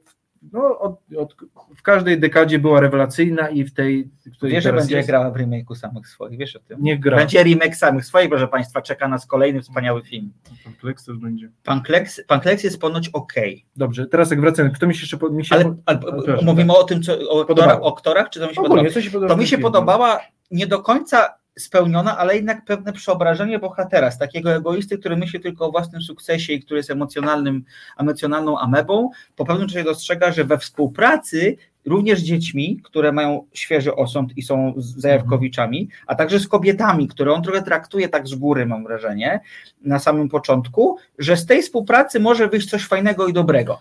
[0.52, 1.36] no, od, od,
[1.76, 5.30] w każdej dekadzie była rewelacyjna i w tej, w której Wiesz, że będzie jest, grała
[5.30, 6.78] w remake'u samych swoich, wiesz o tym?
[6.80, 7.16] nie gra.
[7.16, 10.32] Będzie remake samych swoich, proszę Państwa, czeka nas kolejny wspaniały film.
[10.64, 11.50] Kompleks też będzie.
[11.64, 15.16] Pan Kleks, Pan Kleks jest ponoć okej, Dobrze, teraz jak wracamy, kto mi się jeszcze...
[15.16, 16.00] po- Mi się ale, po- ale
[16.42, 16.82] mówimy tak.
[16.82, 19.46] o tym, co, o, aktorach, o aktorach, czy to mi się Ogólnie, podoba To mi
[19.46, 20.20] się podobała
[20.50, 25.66] nie do końca spełniona, ale jednak pewne przeobrażenie bohatera, z takiego egoisty, który myśli tylko
[25.66, 27.64] o własnym sukcesie i który jest emocjonalnym,
[27.98, 33.94] emocjonalną amebą, po pewnym czasie dostrzega, że we współpracy również z dziećmi, które mają świeży
[33.94, 38.34] osąd i są z- zajawkowiczami, a także z kobietami, które on trochę traktuje tak z
[38.34, 39.40] góry, mam wrażenie,
[39.82, 43.80] na samym początku, że z tej współpracy może wyjść coś fajnego i dobrego.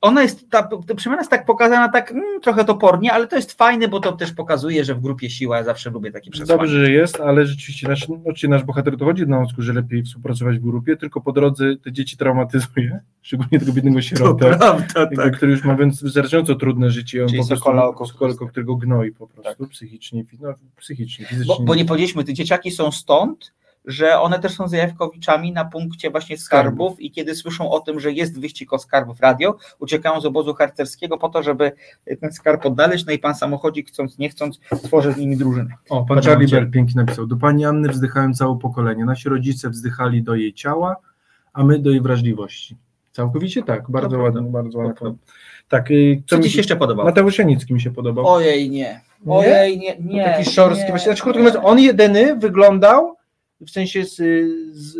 [0.00, 3.52] Ona jest, ta, ta przemiana jest tak pokazana, tak mm, trochę topornie, ale to jest
[3.52, 6.58] fajne, bo to też pokazuje, że w grupie siła, ja zawsze lubię takie przesłanie.
[6.58, 10.58] Dobrze, że jest, ale rzeczywiście nasz, oczywiście nasz bohater dochodzi do wniosku, że lepiej współpracować
[10.58, 15.52] w grupie, tylko po drodze te dzieci traumatyzuje, szczególnie tego biednego sierotę, prawda, jakby, który
[15.52, 17.22] już ma więc wystarczająco trudne życie.
[17.22, 21.54] On Czyli po prostu, oko- Sokolko, którego gnoi po prostu, psychicznie, fi- no, psychicznie, fizycznie.
[21.58, 23.52] Bo, bo nie powiedzieliśmy, te dzieciaki są stąd,
[23.86, 28.12] że one też są zajawkowiczami na punkcie właśnie skarbów i kiedy słyszą o tym, że
[28.12, 31.72] jest wyścig o skarb w radio, uciekają z obozu harcerskiego po to, żeby
[32.20, 35.70] ten skarb odnaleźć, no i pan samochodzik chcąc, nie chcąc, tworzy z nimi drużynę.
[35.88, 36.48] O, pan Charlie.
[36.48, 37.26] Bell pięknie napisał.
[37.26, 39.04] Do pani Anny wzdychałem całe pokolenie.
[39.04, 40.96] Nasi rodzice wzdychali do jej ciała,
[41.52, 42.76] a my do jej wrażliwości.
[43.12, 45.14] Całkowicie tak, bardzo ładnie, bardzo ładnie.
[45.68, 47.08] Tak, y, Co mi ci się jeszcze podobało?
[47.08, 48.26] Mateusz Janicki mi się podobał.
[48.26, 49.00] Ojej, nie.
[49.26, 50.24] Ojej, nie, nie.
[50.24, 53.16] taki szorstki, nie, właśnie, znaczy, krótko mówiąc, on jedyny wyglądał
[53.60, 54.16] w sensie z,
[54.72, 54.96] z,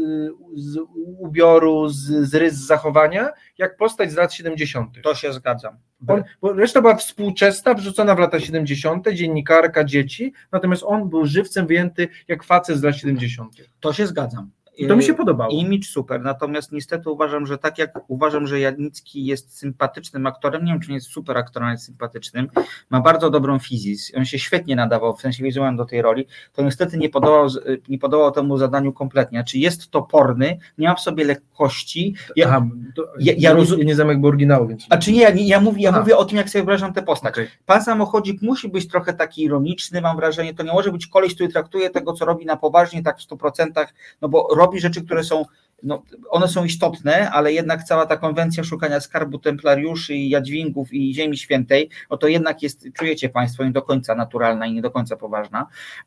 [0.54, 0.78] z
[1.18, 5.02] ubioru, z, z rys zachowania, jak postać z lat 70.
[5.02, 5.76] To się zgadzam.
[6.08, 11.66] On, bo reszta była współczesna, wrzucona w lata 70., dziennikarka, dzieci, natomiast on był żywcem
[11.66, 13.52] wyjęty jak facet z lat 70.
[13.80, 14.50] To się zgadzam.
[14.76, 15.52] I to mi się podobało.
[15.52, 20.72] Image super, natomiast niestety uważam, że tak jak uważam, że Janicki jest sympatycznym aktorem, nie
[20.72, 22.48] wiem czy nie jest super aktorem, ale jest sympatycznym,
[22.90, 26.62] ma bardzo dobrą fizis, on się świetnie nadawał w sensie wizualnym do tej roli, to
[26.62, 27.48] niestety nie podobał,
[27.88, 29.44] nie podobał temu zadaniu kompletnie.
[29.44, 32.14] Czy jest toporny, nie ma w sobie lekkości.
[32.36, 34.86] Ja, Aha, to, ja- ja, nie znam jakby oryginału, więc...
[34.90, 36.00] a czy nie, ja, ja, mówię, ja Aha.
[36.00, 37.34] mówię o tym, jak sobie wyobrażam tę postać.
[37.34, 37.48] Okej.
[37.66, 41.48] Pan samochodzik musi być trochę taki ironiczny, mam wrażenie, to nie może być koleś, który
[41.48, 43.86] traktuje tego, co robi na poważnie, tak w 100%,
[44.20, 45.44] no bo robi rzeczy, które są,
[45.82, 51.14] no one są istotne, ale jednak cała ta konwencja szukania skarbu templariuszy i jadźwingów i
[51.14, 54.90] Ziemi Świętej, no to jednak jest, czujecie Państwo, nie do końca naturalna i nie do
[54.90, 55.66] końca poważna.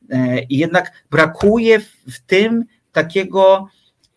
[0.10, 3.68] E, I jednak brakuje w, w tym takiego,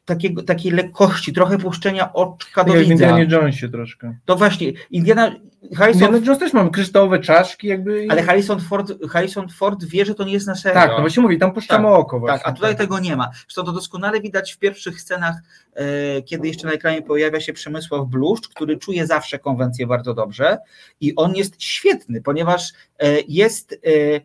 [0.04, 3.04] takiego, takiej lekkości, trochę puszczenia oczka do Jak w widza.
[3.04, 4.16] Indianie Jonesie troszkę.
[4.24, 5.34] To właśnie, Indiana,
[5.76, 8.06] Harrison, Indiana Jones też mamy kryształowe czaszki jakby...
[8.10, 10.80] ale Harrison Ford, Harrison Ford wie, że to nie jest na serio.
[10.80, 12.38] Tak, no właśnie mówię, tam puszczamy Tak, oko właśnie.
[12.38, 13.30] Tak, a tutaj tego nie ma.
[13.32, 15.34] Zresztą to doskonale widać w pierwszych scenach,
[15.74, 20.58] e, kiedy jeszcze na ekranie pojawia się Przemysław Bluszcz, który czuje zawsze konwencję bardzo dobrze
[21.00, 24.20] i on jest świetny, ponieważ e, jest e,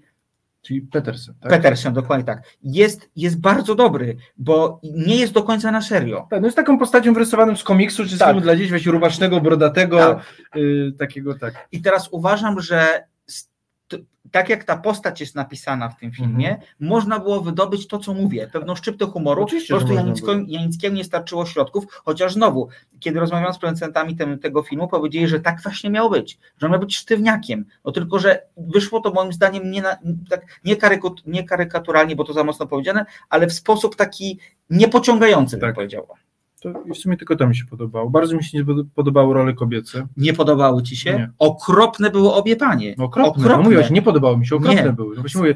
[0.67, 1.49] Czyli Peterson, tak?
[1.51, 6.27] Peterson, dokładnie tak, jest, jest bardzo dobry, bo nie jest do końca na serio.
[6.29, 8.27] Tak, no jest taką postacią wyrysowaną z komiksu, czy z Tak.
[8.27, 10.19] filmu dla dzieci, właśnie rubacznego, brodatego, Tak.
[10.55, 11.67] y, takiego tak.
[11.71, 13.03] I teraz uważam, że
[14.31, 16.67] tak jak ta postać jest napisana w tym filmie, Mhm.
[16.79, 19.43] można było wydobyć to, co mówię, pewną szczyptę humoru.
[19.43, 20.25] Oczywiście, po prostu.
[20.47, 22.67] Janickiemu nie starczyło środków, chociaż znowu,
[22.99, 26.71] kiedy rozmawiałem z producentami tem, tego filmu, powiedzieli, że tak właśnie miało być, że on
[26.71, 27.65] miał być sztywniakiem.
[27.85, 29.97] No tylko, że wyszło to moim zdaniem nie, na,
[30.29, 35.57] tak, nie, karyku, nie karykaturalnie, bo to za mocno powiedziane, ale w sposób taki niepociągający,
[35.57, 35.75] bym Tak.
[36.61, 38.09] To i w sumie tylko to mi się podobało.
[38.09, 40.07] Bardzo mi się nie pod- podobały role kobiece.
[40.17, 41.13] Nie podobały ci się?
[41.13, 41.31] Nie.
[41.39, 42.95] Okropne było obie panie.
[42.97, 43.47] No, okropne.
[43.47, 44.93] No mówiłaś, nie podobało mi się, okropne Nie.
[44.93, 45.15] były.
[45.15, 45.55] No właśnie mówię,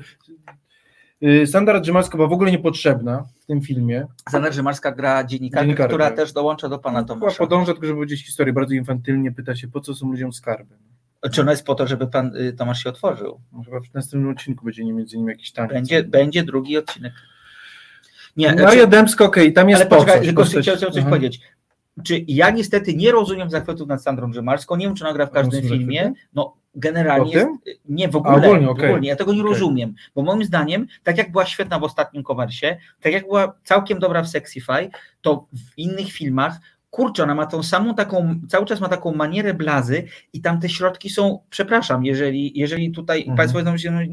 [1.23, 4.07] y, Sandra Drzymalska była w ogóle niepotrzebna w tym filmie.
[4.29, 7.37] Zana Grzymarska gra dziennikarkę, która też dołącza do pana Chyba Tomasza.
[7.37, 8.53] podąża tylko, żeby powiedzieć historię.
[8.53, 10.75] Bardzo infantylnie pyta się, po co są ludziom skarby.
[11.31, 13.39] Czy ona jest po to, żeby pan y, Tomasz się otworzył?
[13.51, 15.73] No, Chyba w następnym odcinku będzie nie między nimi jakiś taniec.
[15.73, 17.13] Będzie, będzie drugi odcinek.
[18.37, 20.97] Nie, Maria czy, Dębska, okej, tam jest ale po poczekaj, coś, tylko postać- chciałem coś
[21.01, 21.09] Aha.
[21.09, 21.41] powiedzieć.
[22.03, 25.29] Czy ja niestety nie rozumiem zachwytów nad Sandrą Grzymarską, nie wiem, czy ona gra w
[25.29, 25.99] A każdym filmie.
[26.03, 26.21] zachwyty?
[26.33, 27.47] No, generalnie jest,
[27.89, 28.89] nie w A, ogóle, ogólnie, w okej.
[28.89, 29.53] ogólnie, ja tego nie Okej.
[29.53, 33.99] rozumiem, bo moim zdaniem, tak jak była świetna w ostatnim Kowersie, tak jak była całkiem
[33.99, 34.89] dobra w Sexify,
[35.21, 36.53] to w innych filmach
[36.91, 40.69] kurczę, ona ma tą samą taką, cały czas ma taką manierę blazy i tam te
[40.69, 43.37] środki są, przepraszam, jeżeli, jeżeli tutaj Mhm.
[43.37, 44.07] Państwo się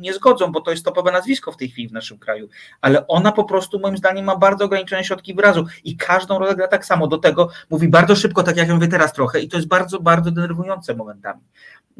[0.00, 2.48] nie zgodzą, bo to jest topowe nazwisko w tej chwili w naszym kraju,
[2.80, 6.68] ale ona po prostu moim zdaniem ma bardzo ograniczone środki wyrazu i każdą rolę gra
[6.68, 7.06] tak samo.
[7.06, 10.00] Do tego mówi bardzo szybko, tak jak ja mówię teraz trochę i to jest bardzo,
[10.00, 11.40] bardzo denerwujące momentami.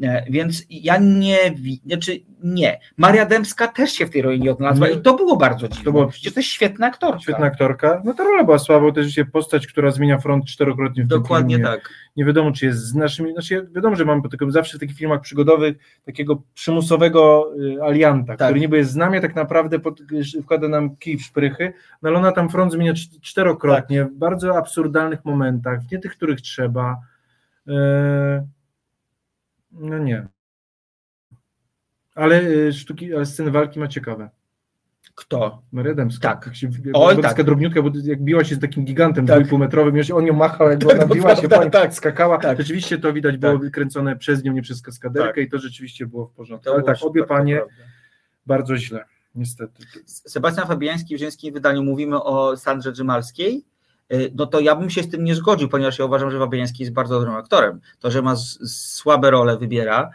[0.03, 1.37] E, Więc ja nie,
[1.85, 2.79] znaczy nie.
[2.97, 5.85] Maria Dębska też się w tej roli nie odnalazła i to było bardzo dziwne.
[5.85, 7.19] To było- Przecież to jest świetna aktorka.
[7.19, 8.01] Świetna aktorka.
[8.05, 11.09] No ta rola była słaba, bo to jest się postać, która zmienia front czterokrotnie w
[11.09, 11.71] tym Dokładnie filmie.
[11.71, 11.89] tak.
[12.15, 13.31] Nie wiadomo, czy jest z naszymi.
[13.33, 18.47] Znaczy, wiadomo, że mamy tylko zawsze w takich filmach przygodowych takiego przymusowego y, alianta, Tak.
[18.47, 19.99] który niby jest z nami, a tak naprawdę pod,
[20.35, 24.13] y, wkłada nam kij w szprychy, no ale ona tam front zmienia cz- czterokrotnie Tak.
[24.13, 26.97] w bardzo absurdalnych momentach, nie tych, których trzeba.
[27.67, 28.47] E,
[29.71, 30.27] no nie.
[32.15, 34.29] Ale y, sztuki, ale sceny walki ma ciekawe.
[35.15, 35.61] Kto?
[35.73, 36.29] Dębska.
[36.29, 36.45] Tak.
[36.45, 37.43] Jak się, Oj, tak.
[37.43, 39.37] drobniutka, bo jak biła się z takim gigantem Tak.
[39.39, 41.93] dwójpółmetrowym, on ją machał, jak Tak, ona to biła się, prawda, po nim, tak.
[41.93, 42.37] skakała.
[42.37, 42.57] Tak.
[42.57, 46.31] Rzeczywiście to widać było wykręcone przez nią, nie przez kaskaderkę i to rzeczywiście było w
[46.31, 46.69] porządku.
[46.69, 47.61] Ale było tak, obie to panie
[48.45, 49.83] bardzo źle, niestety.
[50.05, 53.65] Sebastian Fabiański w żeńskim wydaniu mówimy o Sandrze Drzymalskiej,
[54.13, 56.83] y, no to ja bym się z tym nie zgodził, ponieważ ja uważam, że Fabiański
[56.83, 57.81] jest bardzo dobrym aktorem.
[57.99, 60.09] To, że ma słabe role wybiera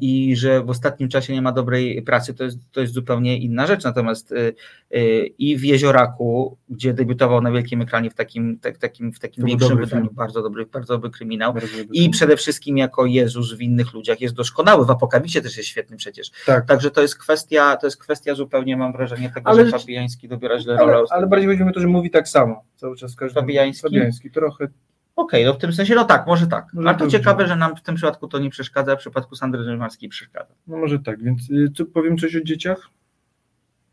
[0.00, 3.66] i że w ostatnim czasie nie ma dobrej pracy, to jest, to jest zupełnie inna
[3.66, 3.84] rzecz.
[3.84, 4.54] Natomiast y,
[4.94, 9.44] y, i w Jezioraku, gdzie debiutował na wielkim ekranie w takim, tak, takim, w takim
[9.44, 10.14] większym dobry wydaniu, film.
[10.14, 11.52] bardzo dobry, bardzo dobry kryminał.
[11.52, 12.12] Bardzo dobry I film.
[12.12, 14.86] przede wszystkim jako Jezus w innych ludziach jest doskonały.
[14.86, 16.30] W Apokalipsie też jest świetny przecież.
[16.46, 16.66] Tak.
[16.66, 20.58] Także to jest kwestia, to jest kwestia zupełnie, mam wrażenie, tego, Ale że Fabiański dobiera
[20.58, 20.94] źle rolę.
[20.94, 23.16] Ale, ale bardziej chodzi mi to, że mówi tak samo cały czas.
[23.16, 23.82] Każdy, Fabiański?
[23.82, 24.68] Fabiański, trochę.
[25.16, 26.66] Okej, no w tym sensie, no tak, może tak.
[26.74, 28.98] Może Ale to to ciekawe, że nam w tym przypadku to nie przeszkadza, a w
[28.98, 30.54] przypadku Sandry Rzymarskiej przeszkadza.
[30.66, 32.88] No może tak, więc y, co, powiem coś o dzieciach?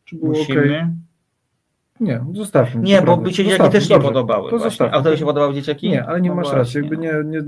[0.06, 0.62] Czy było Musimy.
[0.62, 0.86] okej?
[2.00, 2.82] Nie, zostawmy.
[2.82, 4.50] Nie, to bo mi się dzieciaki też nie podobały.
[4.50, 4.92] To właśnie.
[4.92, 5.90] A tobie się podobały dzieciaki?
[5.90, 6.82] Nie, ale nie No masz racji.
[6.82, 7.44] Jakby nie, nie,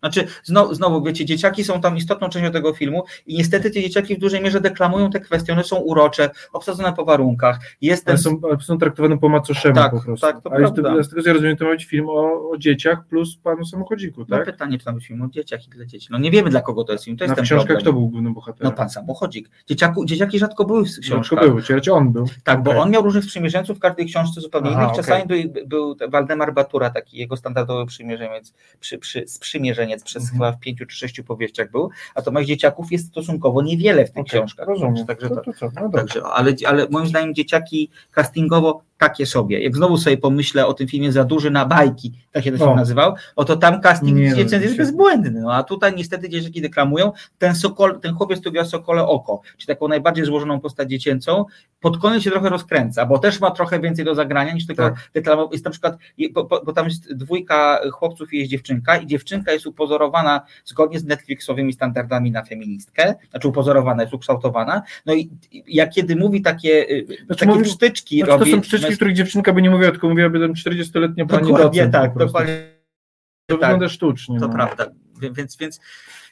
[0.00, 4.16] Znaczy, znowu, znowu, wiecie, dzieciaki są tam istotną częścią tego filmu i niestety te dzieciaki
[4.16, 7.58] w dużej mierze deklamują te kwestie, one są urocze, obsadzone po warunkach.
[7.80, 8.18] Jest ten...
[8.18, 10.26] Są, są traktowane po macoszemu Tak, po prostu.
[10.26, 11.02] tak, to A prawda.
[11.02, 14.20] z tego co ja rozumiem, to ma być film o, o dzieciach plus panu samochodziku,
[14.28, 14.44] No tak?
[14.46, 16.08] pytanie, czy tam jest film o dzieciach i dla dzieci.
[16.10, 17.82] No nie wiemy, dla kogo to jest film, to jest Na ten książkach problem.
[17.82, 18.70] kto był głównym bohaterem?
[18.70, 19.50] No pan samochodzik.
[19.66, 21.48] Dzieciaku, dzieciaki rzadko były w Książka książkach.
[21.48, 22.26] były, czy raczej on był.
[22.44, 22.82] Tak, bo Okej.
[22.82, 24.96] on miał różnych sprzymierzeńców w każdej książce zupełnie Aha, innych.
[24.96, 30.32] Czasami był, był Waldemar Batura, taki jego standardowy przymierzeniec, przy, przy, sprzymierzeniec przez Mhm.
[30.38, 34.40] chyba w pięciu czy sześciu powieściach był, natomiast dzieciaków jest stosunkowo niewiele w tych Okej,
[34.40, 34.68] książkach.
[34.68, 35.06] Rozumiem.
[35.06, 35.70] Także, to, to, to?
[35.74, 35.98] No dobrze.
[35.98, 39.62] także, ale, ale moim zdaniem dzieciaki castingowo takie sobie.
[39.62, 42.70] Jak znowu sobie pomyślę o tym filmie Za duży na bajki, tak się ten film
[42.70, 42.76] O.
[42.76, 45.40] nazywał, oto tam casting Nie, no, dziecięcy jest się- bezbłędny.
[45.40, 47.12] No, a tutaj niestety dzieciaki deklamują.
[47.38, 51.44] Ten, sokol, ten chłopiec, który gra Sokole Oko, czy taką najbardziej złożoną postać dziecięcą,
[51.80, 55.10] pod koniec się trochę rozkręca, bo też ma trochę więcej do zagrania niż tylko Tak.
[55.14, 55.52] deklamował.
[55.52, 55.96] Jest na przykład,
[56.32, 61.04] bo, bo, tam jest dwójka chłopców i jest dziewczynka i dziewczynka jest upozorowana zgodnie z
[61.04, 64.82] Netflixowymi standardami na feministkę, znaczy upozorowana, jest ukształtowana.
[65.06, 65.30] No i
[65.66, 68.50] ja kiedy mówi takie, y, Znaczy takie mówi- psztyczki Znaczy, to robi...
[68.92, 71.92] w których dziewczynka by nie mówiła, tylko mówiłaby tam 40-letnia pani Dokładnie docent.
[71.92, 72.54] tak, dokładnie
[73.46, 73.60] To tak.
[73.60, 74.40] wygląda sztucznie.
[74.40, 74.54] to no.
[74.54, 74.86] prawda.
[75.20, 75.80] Więc, więc,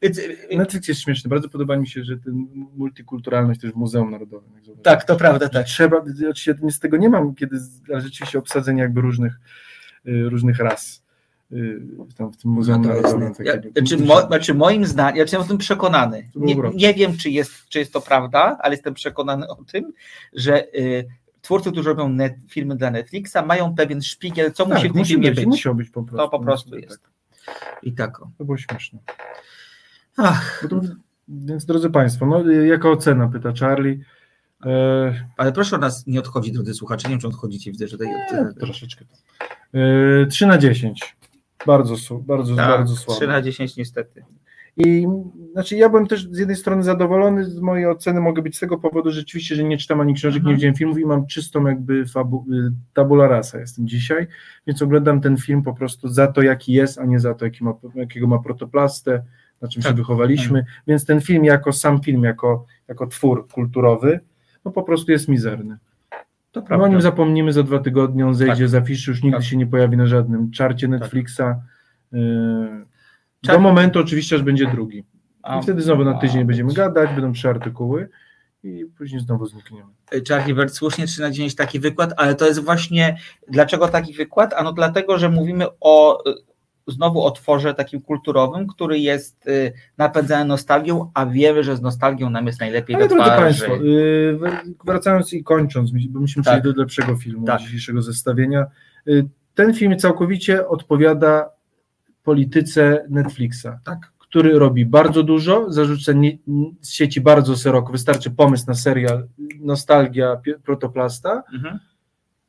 [0.02, 0.20] więc
[0.56, 1.28] Netflix jest śmieszny.
[1.28, 4.50] Bardzo podoba mi się, że ten multikulturalność też w Muzeum Narodowym.
[4.82, 5.66] tak, to prawda, tak.
[5.66, 5.96] Trzeba,
[6.30, 7.56] oczywiście nic z tego nie mam, kiedy,
[7.88, 9.40] rzeczywiście obsadzenie jakby różnych,
[10.08, 11.04] y, różnych ras
[11.52, 11.80] y,
[12.16, 15.40] tam w tym Muzeum No jest ja, takiego- znaczy, mo, znaczy moim zdaniem, ja jestem
[15.40, 16.28] o tym przekonany.
[16.34, 19.92] Nie, nie wiem, czy jest, czy jest to prawda, ale jestem przekonany o tym,
[20.32, 21.06] że y,
[21.44, 24.98] twórcy, którzy robią net, filmy dla Netflixa, mają pewien szpigiel, co tak, musi w tym
[24.98, 25.46] musi filmie być, być.
[25.46, 26.16] Musiał być po prostu.
[26.16, 26.82] To po prostu Tak.
[26.82, 27.08] jest.
[27.82, 28.22] I tak.
[28.22, 28.30] o.
[28.38, 28.98] To było śmieszne.
[30.16, 30.80] Ach, No to,
[31.28, 33.98] więc drodzy Państwo, no, y, jaka ocena, pyta Charlie.
[34.66, 37.08] E, ale proszę o nas nie odchodzi, drodzy słuchacze.
[37.08, 38.14] Nie wiem, czy odchodzicie, widzę, że tutaj.
[38.32, 39.04] nie, troszeczkę.
[39.74, 41.16] E, 3 na 10.
[41.66, 43.20] Bardzo, bardzo, tak, bardzo słabo.
[43.20, 44.24] 3 na 10 niestety.
[44.76, 45.06] I
[45.52, 48.78] znaczy ja byłem też z jednej strony zadowolony z mojej oceny, mogę być z tego
[48.78, 50.50] powodu rzeczywiście, że nie czytam ani książek, Mhm.
[50.50, 54.26] nie widziałem filmów i mam czystą jakby fabu, y, tabula rasa jestem dzisiaj,
[54.66, 57.64] więc oglądam ten film po prostu za to, jaki jest, a nie za to, jaki
[57.64, 59.22] ma, jakiego ma protoplastę,
[59.62, 59.90] na czym Tak.
[59.92, 64.20] się wychowaliśmy, więc ten film jako sam film, jako, jako twór kulturowy,
[64.64, 65.76] no po prostu jest mizerny.
[66.52, 66.86] To No prawda.
[66.86, 68.68] o nim zapomnimy za dwa tygodnie, on zejdzie Tak.
[68.68, 69.46] z afiszy, już nigdy Tak.
[69.46, 71.42] się nie pojawi na żadnym czarcie Netflixa.
[73.52, 75.04] Do momentu oczywiście, aż będzie drugi.
[75.58, 78.08] I wtedy znowu na tydzień będziemy gadać, będą trzy artykuły
[78.62, 79.90] i później znowu znikniemy.
[80.28, 83.16] Charlie Bird, słusznie 3 na 10 taki wykład, ale to jest właśnie,
[83.48, 84.52] dlaczego taki wykład?
[84.52, 86.34] Ano dlatego, że mówimy o y,
[86.86, 92.30] znowu o tworze takim kulturowym, który jest y, napędzany nostalgią, a wiemy, że z nostalgią
[92.30, 93.30] nam jest najlepiej Ale drodzy.
[93.30, 96.60] Państwo, y, wr- wracając i kończąc, bo musimy Tak.
[96.60, 97.60] przejść do lepszego filmu Tak.
[97.60, 98.66] dzisiejszego zestawienia.
[99.08, 101.50] y, ten film całkowicie odpowiada
[102.24, 106.12] polityce Netflixa, tak, który robi bardzo dużo, zarzuca
[106.80, 109.26] z sieci bardzo szeroko, wystarczy pomysł na serial
[109.60, 111.78] Nostalgia Protoplasta, Mhm.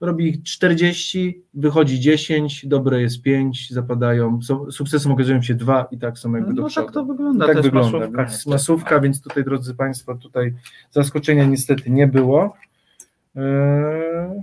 [0.01, 5.97] robi ich 40, wychodzi 10, dobre jest 5, zapadają, są, sukcesem okazują się dwa i
[5.97, 7.99] tak są jakby do No tak to wygląda, tak to wygląda.
[7.99, 8.23] masówka.
[8.23, 10.53] więc masówka, więc tutaj, drodzy Państwo, tutaj
[10.91, 12.55] zaskoczenia niestety nie było.
[13.35, 14.41] Eee,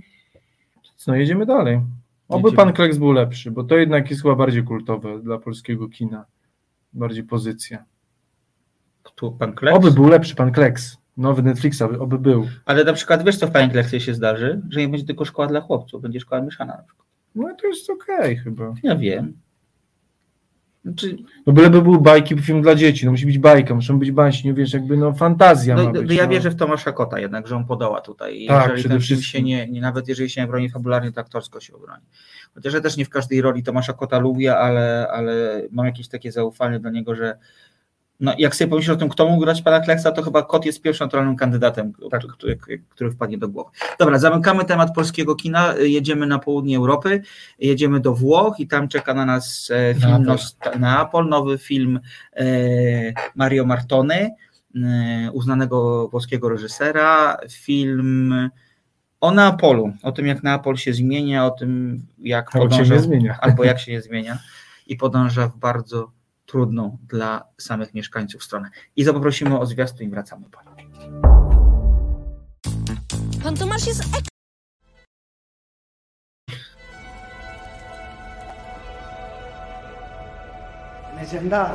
[0.95, 1.81] co, jedziemy dalej.
[2.29, 2.51] Oby.
[2.51, 6.25] Pan Kleks był lepszy, bo to jednak jest chyba bardziej kultowe dla polskiego kina.
[6.93, 7.85] Bardziej pozycja.
[9.15, 9.77] Tu pan Kleks.
[9.77, 10.97] Oby był lepszy Pan Kleks.
[11.17, 12.47] Nowy Netflixa, oby był.
[12.65, 14.61] Ale na przykład wiesz co w Panie Kleksie się zdarzy?
[14.69, 17.07] Że nie będzie tylko szkoła dla chłopców, będzie szkoła mieszana na przykład.
[17.35, 18.73] No to jest okej chyba.
[18.83, 19.33] Ja wiem.
[20.83, 21.17] Znaczy,
[21.47, 24.73] No byleby był bajki, film dla dzieci, no musi być bajka, muszą być baśni, wiesz,
[24.73, 26.11] jakby no fantazja no, ma no, być.
[26.11, 26.29] ja no.
[26.29, 28.43] wierzę w Tomasza Kota jednak, że on podoła tutaj.
[28.43, 29.31] I Tak, jeżeli film wszystkim.
[29.31, 32.03] się nie, nie, nawet jeżeli się nie broni fabularnie, to aktorsko się obroni.
[32.55, 36.31] Chociaż ja też nie w każdej roli Tomasza Kota lubię, ale, ale mam jakieś takie
[36.31, 37.37] zaufanie do niego, że
[38.19, 40.81] no, jak sobie pomyślisz o tym, kto mógł grać pana Kleksa, to chyba Kot jest
[40.81, 42.21] pierwszym naturalnym kandydatem, Tak.
[42.21, 42.57] który,
[42.89, 43.69] który wpadnie do głowy.
[43.99, 47.21] Dobra, zamykamy temat polskiego kina, jedziemy na południe Europy,
[47.59, 50.79] jedziemy do Włoch i tam czeka na nas e, film Neapol.
[50.79, 51.99] Neapol, nowy film
[52.35, 52.45] e,
[53.35, 54.29] Mario Martony,
[54.75, 58.33] e, uznanego włoskiego reżysera, film
[59.21, 62.95] o Neapolu, o tym jak Neapol się zmienia, o tym jak podąża,
[63.41, 64.37] albo jak się nie zmienia
[64.87, 66.11] i podąża w bardzo
[66.45, 68.69] trudną dla samych mieszkańców stronę.
[68.95, 70.91] I poprosimy o zwiastun i wracamy po nim.
[73.43, 74.03] Pan Tomasz jest
[81.33, 81.73] sei andato,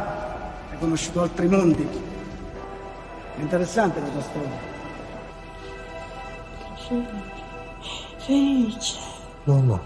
[0.70, 1.86] hai conosciuto altri mondi.
[3.36, 4.76] È interessante la tua storia.
[8.18, 8.98] Felice.
[9.46, 9.80] No, no.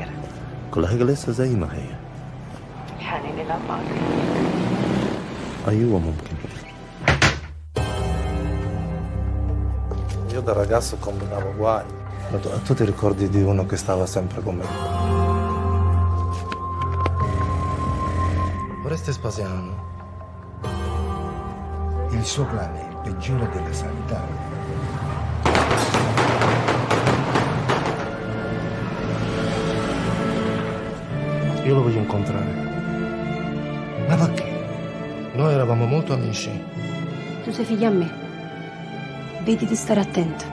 [0.00, 0.10] صغيرة
[0.70, 1.88] كل حاجة لسه زي ما هي
[2.98, 4.00] الحنين إلى الماضي
[5.68, 6.36] أيوة ممكن
[10.32, 11.84] Io da ragazzo combinavo guai.
[12.30, 14.66] Ma tu, tu ti ricordi di uno che stava sempre con me?
[18.84, 19.72] Oreste Spasiano.
[22.10, 24.49] Il suo clan è il peggiore della sanità.
[31.63, 32.69] Io lo voglio incontrare.
[34.07, 34.49] Ma perché?
[35.33, 36.49] Noi eravamo molto amici.
[37.43, 38.11] Tu sei figlia a me.
[39.43, 40.45] Vedi di stare attento.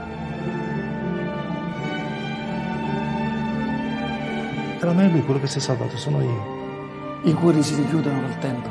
[4.78, 6.56] Tra me e lui quello che si è salvato sono io.
[7.22, 8.68] I cuori si richiudono col tempo.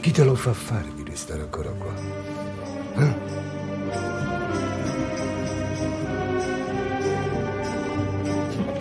[0.00, 2.35] Chi te lo fa fare di restare ancora qua?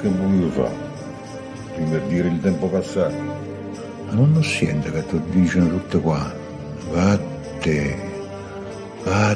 [0.06, 0.76] Che vuoi fare?
[1.78, 3.16] Rinverdire il tempo passato?
[3.16, 6.32] Ma non lo sente che ti dicono tutte qua.
[6.92, 7.98] Vatte,
[9.04, 9.35] vatte.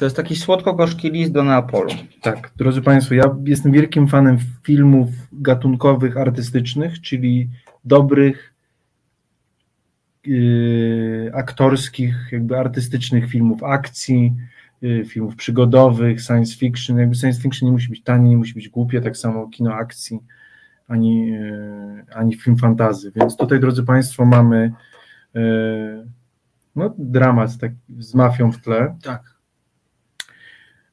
[0.00, 1.90] To jest taki słodko-gorzki list do Neapolu.
[2.22, 7.48] Tak, drodzy Państwo, ja jestem wielkim fanem filmów gatunkowych, artystycznych, czyli
[7.84, 8.54] dobrych,
[10.26, 14.36] yy, aktorskich, jakby artystycznych filmów akcji,
[14.80, 16.98] yy, filmów przygodowych, science fiction.
[16.98, 20.20] Jakby science fiction nie musi być tanie, nie musi być głupie, tak samo kino akcji,
[20.88, 23.12] ani, yy, ani film fantazy.
[23.16, 24.72] Więc tutaj, drodzy Państwo, mamy
[25.34, 26.06] yy,
[26.76, 28.96] no, dramat tak, z mafią w tle.
[29.02, 29.39] Tak.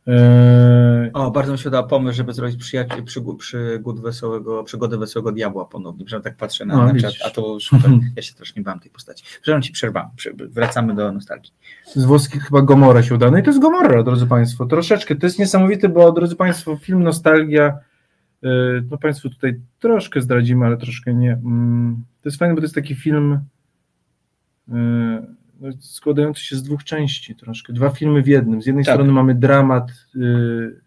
[0.07, 5.31] Yy, O, bardzo mi się da pomysł, żeby zrobić przyjaciół, przygód, przygód wesołego, przygodę wesołego
[5.31, 8.55] diabła ponownie, że tak patrzę na, No, na czat, a to super, ja się też
[8.55, 9.23] nie bałem tej postaci.
[9.25, 11.51] Przepraszam ci, przerwam, Prze- wracamy do nostalgii.
[11.95, 13.31] z włoskich chyba Gomora się uda.
[13.31, 14.65] No i to jest Gomorra, drodzy Państwo.
[14.65, 17.77] Troszeczkę, to jest niesamowite, bo drodzy Państwo, film Nostalgia,
[18.41, 21.31] yy, no Państwu tutaj troszkę zdradzimy, ale troszkę nie.
[21.33, 23.39] Mm, To jest fajne, bo to jest taki film
[24.67, 24.77] no,
[25.79, 27.73] składający się z dwóch części troszkę.
[27.73, 28.61] Dwa filmy w jednym.
[28.61, 28.93] Z jednej Tak.
[28.95, 30.81] strony mamy dramat yy,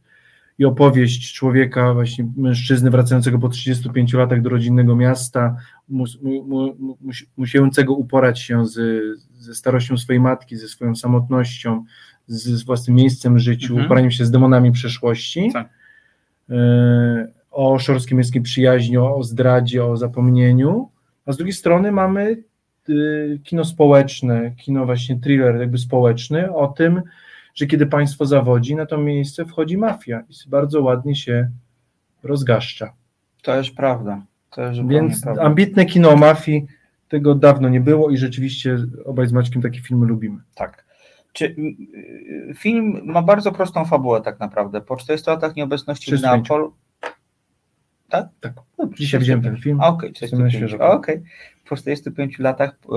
[0.59, 5.57] i opowieść człowieka, właśnie mężczyzny wracającego po 35 latach do rodzinnego miasta,
[5.89, 9.03] mus, mu, mu, mu, musi- musiającego uporać się z,
[9.39, 11.85] ze starością swojej matki, ze swoją samotnością,
[12.27, 13.87] z, z własnym miejscem w życiu, Mhm.
[13.87, 15.51] uporaniem się z demonami przeszłości.
[15.53, 15.69] Tak.
[16.51, 20.89] E, o szorskiej przyjaźni, o, o zdradzie, o zapomnieniu,
[21.27, 22.45] a z drugiej strony mamy y,
[23.45, 27.03] kino społeczne, kino właśnie thriller jakby społeczny o tym,
[27.55, 31.51] że kiedy państwo zawodzi, na to miejsce wchodzi mafia i bardzo ładnie się
[32.23, 32.93] rozgaszcza.
[33.43, 34.23] To jest prawda.
[34.51, 35.43] To jest Więc prawda.
[35.43, 36.67] ambitne kino o mafii,
[37.09, 40.41] tego dawno nie było i rzeczywiście obaj z Maćkiem takie filmy lubimy.
[40.55, 40.85] Tak.
[41.33, 41.51] Czy, y,
[42.51, 44.81] y, film ma bardzo prostą fabułę tak naprawdę.
[44.81, 46.49] Po 40 latach nieobecności w 45.
[46.49, 46.75] Neapolu.
[48.09, 48.29] Tak?
[48.41, 48.53] Tak.
[48.81, 49.81] No, Dzisiaj widziałem ten film.
[49.81, 50.71] Okej, Jestem na 45.
[50.71, 50.93] świeżo.
[50.93, 51.23] Okej.
[51.69, 52.89] Po 45 latach y,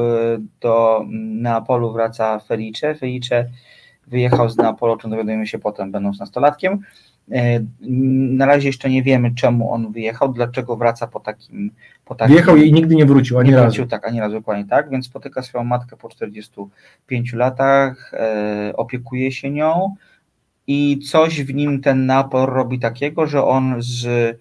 [0.61, 2.95] do Neapolu wraca Felice.
[2.95, 3.49] Felice
[4.07, 6.79] wyjechał z Neapolu, o czym dowiadujemy się potem, będąc nastolatkiem.
[7.31, 7.65] Y,
[8.31, 11.71] Na razie jeszcze nie wiemy, czemu on wyjechał, dlaczego wraca po takim.
[12.05, 13.65] Po takim Wjechał i nigdy nie wrócił, ani nie razu.
[13.67, 19.31] wrócił, tak, ani razu dokładnie tak, więc spotyka swoją matkę po 45 latach, e, opiekuje
[19.31, 19.95] się nią
[20.67, 24.35] i coś w nim ten Neapol robi takiego, że on z e,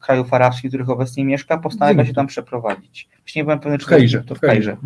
[0.00, 3.08] krajów arabskich, w których obecnie mieszka, postanawia się tam przeprowadzić.
[3.18, 4.76] Właśnie nie byłem pewny, czy W Kairze, to w Kairze.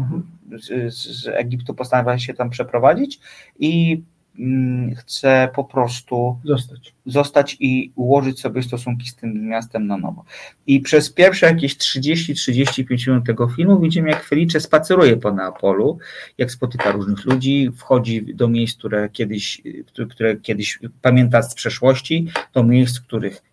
[0.59, 3.20] Z, z, Egiptu postanawia się tam przeprowadzić
[3.59, 4.03] i
[4.39, 6.95] mm, chce po prostu Zostać.
[7.07, 10.24] zostać i ułożyć sobie stosunki z tym miastem na nowo.
[10.66, 15.99] I przez pierwsze jakieś 30-35 minut tego filmu widzimy, jak Felice spaceruje po Neapolu,
[16.39, 22.28] jak spotyka różnych ludzi, wchodzi do miejsc, które kiedyś, które, które kiedyś pamięta z przeszłości,
[22.55, 23.49] do miejsc, których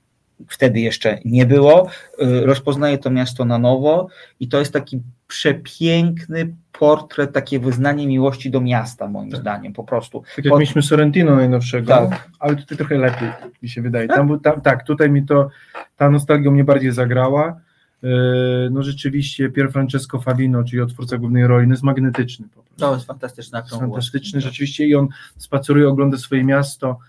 [0.47, 1.89] wtedy jeszcze nie było,
[2.21, 4.07] y, rozpoznaje to miasto na nowo
[4.39, 10.23] i to jest taki przepiękny portret, takie wyznanie miłości do miasta, moim zdaniem, po prostu.
[10.35, 12.27] Tak jak Pod- mieliśmy Sorrentino najnowszego, Tak.
[12.39, 13.29] ale tutaj trochę lepiej
[13.63, 14.07] mi się wydaje.
[14.07, 15.49] Tam, był- tam, tak, tutaj mi to,
[15.97, 17.59] ta nostalgia mnie bardziej zagrała.
[18.03, 18.09] Yy,
[18.71, 22.79] No rzeczywiście Pier Francesco Favino, czyli odtwórca głównej roli, no jest magnetyczny po prostu.
[22.79, 23.91] To jest fantastyczna Jest krągłość.
[24.07, 25.07] fantastyczny rzeczywiście i on
[25.37, 26.99] spaceruje, ogląda swoje miasto.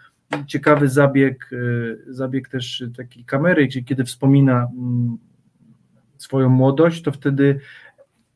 [0.47, 5.19] Ciekawy zabieg, yy, zabieg też takiej kamery, gdzie kiedy wspomina mm,
[6.17, 7.61] swoją młodość, to wtedy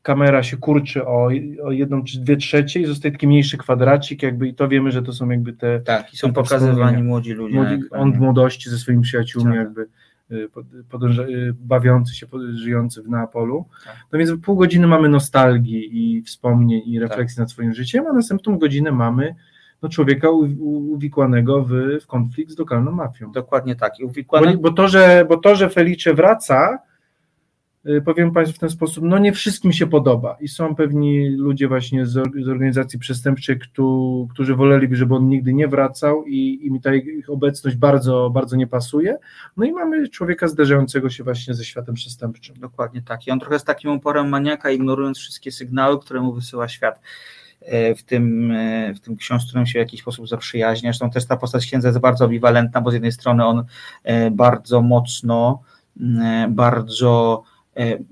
[0.03, 1.29] kamera się kurczy o,
[1.65, 5.03] o jedną czy dwie trzecie i zostaje taki mniejszy kwadracik jakby i to wiemy, że
[5.03, 7.55] to są jakby te Tak, i są pokazywani młodzi ludzie.
[7.55, 9.59] Młodzi, on w młodości ze swoimi przyjaciółmi Tak.
[9.59, 9.87] jakby
[10.33, 13.65] y, pod- podąża, y, bawiący się, żyjący w Neapolu.
[13.85, 13.97] Tak.
[14.13, 17.43] No więc pół godziny mamy nostalgii i wspomnień i refleksji Tak.
[17.43, 19.35] nad swoim życiem, a następną godzinę mamy
[19.83, 21.73] no, człowieka u, u, uwikłanego w,
[22.03, 23.33] w konflikt z lokalną mafią.
[23.33, 24.01] Dokładnie tak.
[24.01, 24.51] I Bo, uwikłane...
[24.51, 26.79] nie- bo, to, że, bo to, że Felice wraca,
[27.87, 31.69] y, powiem Państwu w ten sposób, no nie wszystkim się podoba i są pewni ludzie
[31.69, 32.13] właśnie z,
[32.45, 36.95] z organizacji przestępczej, któ- którzy woleliby, żeby on nigdy nie wracał i, i mi ta
[36.95, 39.19] ich obecność bardzo, bardzo nie pasuje.
[39.57, 42.57] No i mamy człowieka zderzającego się właśnie ze światem przestępczym.
[42.61, 43.27] Dokładnie tak.
[43.27, 47.01] I on trochę z takim uporem maniaka, ignorując wszystkie sygnały, które mu wysyła świat.
[47.67, 50.91] E, W tym, e, w tym ksiądz, z którym się w jakiś sposób zaprzyjaźnia.
[50.91, 53.65] Zresztą też ta postać księdza jest bardzo ambiwalentna, bo z jednej strony on
[54.05, 55.63] e, bardzo mocno,
[56.49, 57.43] bardzo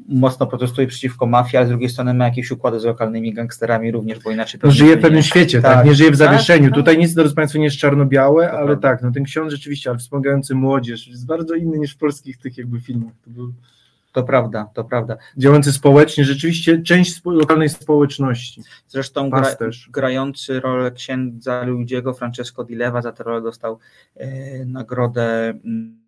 [0.09, 4.18] mocno protestuje przeciwko mafii, ale z drugiej strony ma jakieś układy z lokalnymi gangsterami również,
[4.18, 6.64] bo inaczej No, żyje w pewnym świecie, tak, Tak, nie żyje w tak, zawieszeniu.
[6.68, 6.74] tak.
[6.74, 8.88] Tutaj nic, drodzy Państwo, nie jest czarno-białe, To ale prawda.
[8.88, 12.59] tak, no ten ksiądz rzeczywiście, ale wspomagający młodzież, jest bardzo inny niż w polskich tych
[12.59, 13.12] jakby filmach.
[13.24, 13.53] To był
[14.13, 15.17] To prawda, to prawda.
[15.37, 18.63] działający społecznie, rzeczywiście część lokalnej społeczności.
[18.89, 19.57] Zresztą gra,
[19.91, 23.79] grający rolę księdza Luigiego, Francesco Di Leva, za tę rolę dostał
[24.17, 26.01] e, nagrodę mm,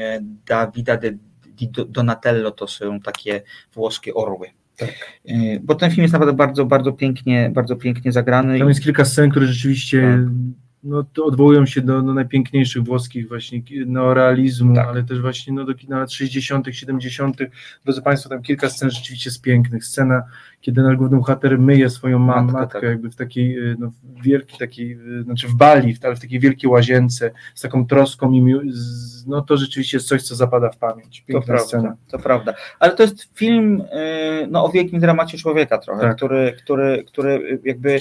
[0.00, 1.12] e, Davida de,
[1.46, 3.42] di Donatello, to są takie
[3.74, 4.48] włoskie orły.
[4.76, 5.20] Tak.
[5.28, 8.58] E, bo ten film jest naprawdę bardzo, bardzo pięknie, bardzo pięknie zagrany.
[8.58, 10.65] Tam jest kilka scen, które rzeczywiście Tak.
[10.84, 14.88] No, to odwołują się do, do najpiękniejszych włoskich właśnie neorealizmu, Tak.
[14.88, 17.36] ale też właśnie no, do kina lat 60., 70.
[17.84, 19.84] Drodzy Państwo, tam kilka scen rzeczywiście jest pięknych.
[19.84, 20.22] Scena,
[20.60, 22.88] kiedy nasz główny bohater myje swoją mam, Matkę, matkę, tak.
[22.90, 26.40] jakby w takiej y, no, wielkiej takiej, y, znaczy w Bali, w- ale w takiej
[26.40, 30.70] wielkiej łazience, z taką troską i mił, z, no to rzeczywiście jest coś, co zapada
[30.70, 31.20] w pamięć.
[31.20, 31.96] To Piękna prawda, scena.
[32.10, 32.54] to prawda.
[32.80, 36.16] Ale to jest film e, no, o wielkim dramacie człowieka trochę, Tak.
[36.16, 37.98] który, który, który jakby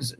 [0.00, 0.16] z,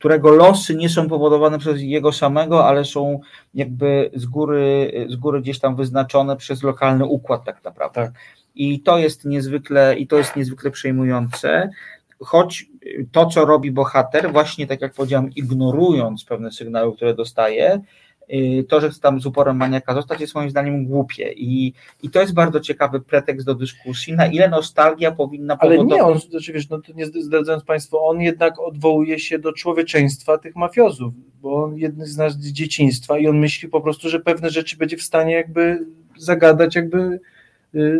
[0.00, 3.20] którego losy nie są powodowane przez jego samego, ale są
[3.54, 8.04] jakby z góry, z góry gdzieś tam wyznaczone przez lokalny układ tak naprawdę.
[8.04, 8.12] Tak.
[8.54, 11.70] I to jest niezwykle, i to jest niezwykle przejmujące.
[12.20, 12.66] Choć
[13.12, 17.80] to, co robi bohater, właśnie tak jak powiedziałem, ignorując pewne sygnały, które dostaje,
[18.68, 21.32] to, że chce tam z uporem maniaka zostać, jest moim zdaniem głupie.
[21.32, 21.72] I,
[22.02, 25.98] I to jest bardzo ciekawy pretekst do dyskusji, na ile nostalgia powinna Ale powodować.
[25.98, 30.38] nie, on, znaczy, wiesz, no to nie zdradzając Państwu, on jednak odwołuje się do człowieczeństwa
[30.38, 34.20] tych mafiozów, bo on jedny z nas z dzieciństwa i on myśli po prostu, że
[34.20, 35.86] pewne rzeczy będzie w stanie jakby
[36.18, 37.20] zagadać, jakby y,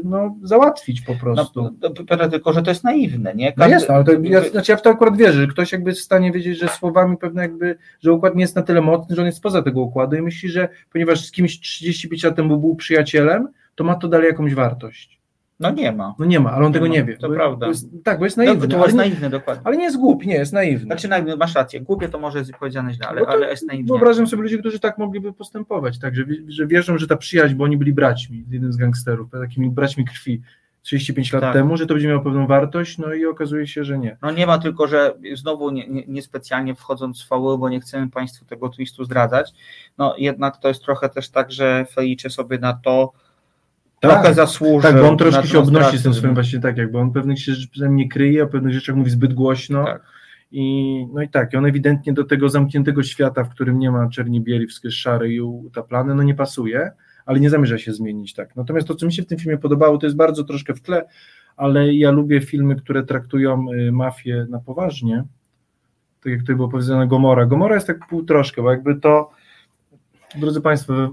[0.04, 1.62] no, załatwić po prostu.
[1.62, 3.52] No, no, no, tylko, że to jest naiwne, nie?
[3.56, 6.00] No jest, ale to, ja, znaczy ja w to akurat wierzę, że ktoś jakby jest
[6.00, 9.22] w stanie wiedzieć, że słowami pewne jakby, że układ nie jest na tyle mocny, że
[9.22, 12.76] on jest poza tego układu i myśli, że ponieważ z kimś 35 lat temu był
[12.76, 15.19] przyjacielem, to ma to dalej jakąś wartość.
[15.61, 16.14] No nie ma.
[16.18, 17.16] No nie ma, ale on tego ma, nie wie.
[17.16, 17.66] To bo, prawda.
[17.66, 18.68] Bo jest, tak, bo jest naiwny.
[18.68, 19.62] No, to jest nie- naiwny, dokładnie.
[19.64, 20.86] Ale nie jest głupi, nie, jest naiwny.
[20.86, 23.66] Znaczy, naiwny, masz rację, głupie to może jest powiedziane źle, ale, Bo to ale jest
[23.66, 23.86] naiwnie.
[23.88, 27.64] Wyobrażam sobie ludzi, którzy tak mogliby postępować, tak, że, że wierzą, że ta przyjaźń, bo
[27.64, 30.42] oni byli braćmi, jeden z gangsterów, takimi braćmi krwi
[30.82, 31.52] 35 lat Tak.
[31.52, 34.16] temu, że to będzie miało pewną wartość, no i okazuje się, że nie.
[34.22, 38.11] No nie ma tylko, że znowu nie, nie, niespecjalnie wchodząc w fabułę, bo nie chcemy
[38.11, 39.52] Państwu tego twistu zdradzać,
[39.98, 43.12] no jednak to jest trochę też tak, że Felice sobie na to
[44.01, 44.92] trochę zasłużył.
[44.92, 47.68] Tak, bo on troszkę się obnosi z tym swoim właśnie tak, jakby on pewnych rzeczy
[47.70, 49.84] przynajmniej nie kryje, o pewnych rzeczach mówi zbyt głośno.
[49.84, 50.03] Tak.
[50.53, 54.09] I, no i tak, i on ewidentnie do tego zamkniętego świata, w którym nie ma
[54.09, 56.90] czerni bieli, wszystko jest szare i utaplane, no nie pasuje,
[57.26, 58.57] ale nie zamierza się zmienić tak.
[58.57, 61.07] Natomiast to, co mi się w tym filmie podobało, to jest bardzo troszkę w tle,
[61.57, 65.24] ale ja lubię filmy, które traktują y, mafię na poważnie.
[66.22, 67.46] Tak jak tutaj było powiedziane Gomora.
[67.46, 69.30] Gomora jest tak pół troszkę, bo jakby to,
[70.38, 71.11] drodzy Państwo,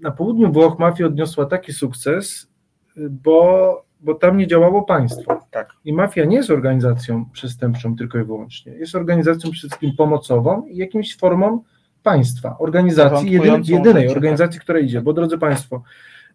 [0.00, 2.50] na południu Włoch mafia odniosła taki sukces,
[2.96, 5.40] y, bo, bo tam nie działało państwo.
[5.50, 5.72] Tak.
[5.84, 8.72] I mafia nie jest organizacją przestępczą tylko i wyłącznie.
[8.72, 11.62] Jest organizacją przede wszystkim pomocową i jakimś formą
[12.02, 15.00] państwa, organizacji, jedynej, życie, organizacji, która idzie.
[15.00, 15.82] Bo drodzy Państwo,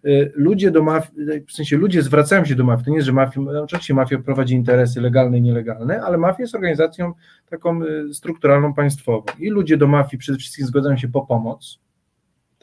[0.05, 1.13] y, ludzie do mafii,
[1.47, 4.17] w sensie ludzie zwracają się do mafii, to nie jest, że mafia, no oczywiście mafia
[4.19, 7.13] prowadzi interesy legalne i nielegalne, ale mafia jest organizacją
[7.49, 9.23] taką y, strukturalną, państwową.
[9.39, 11.79] I ludzie do mafii przede wszystkim zgadzają się po pomoc,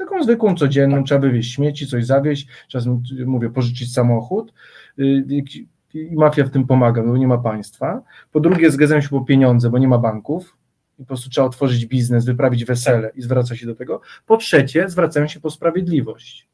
[0.04, 4.52] taką zwykłą, codzienną, trzeba wywieźć śmieci, coś zawieźć, czasem mówię, pożyczyć samochód
[4.98, 5.24] y,
[5.94, 8.02] i mafia w tym pomaga, bo nie ma państwa.
[8.32, 10.56] Po drugie, zgadzają się po pieniądze, bo nie ma banków
[10.98, 14.00] i po prostu trzeba otworzyć biznes, wyprawić wesele i zwraca się do tego.
[14.26, 16.49] Po trzecie, zwracają się po sprawiedliwość.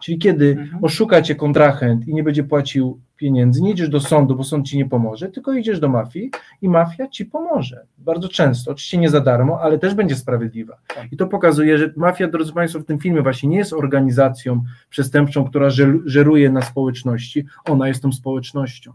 [0.00, 4.44] Czyli kiedy oszuka cię kontrahent i nie będzie płacił pieniędzy, nie idziesz do sądu, bo
[4.44, 6.30] sąd ci nie pomoże, tylko idziesz do mafii
[6.62, 7.86] i mafia ci pomoże.
[7.98, 10.76] Bardzo często, oczywiście nie za darmo, ale też będzie sprawiedliwa.
[11.12, 15.44] I to pokazuje, że mafia, drodzy Państwo, w tym filmie właśnie nie jest organizacją przestępczą,
[15.44, 15.70] która
[16.04, 18.92] żeruje na społeczności, ona jest tą społecznością.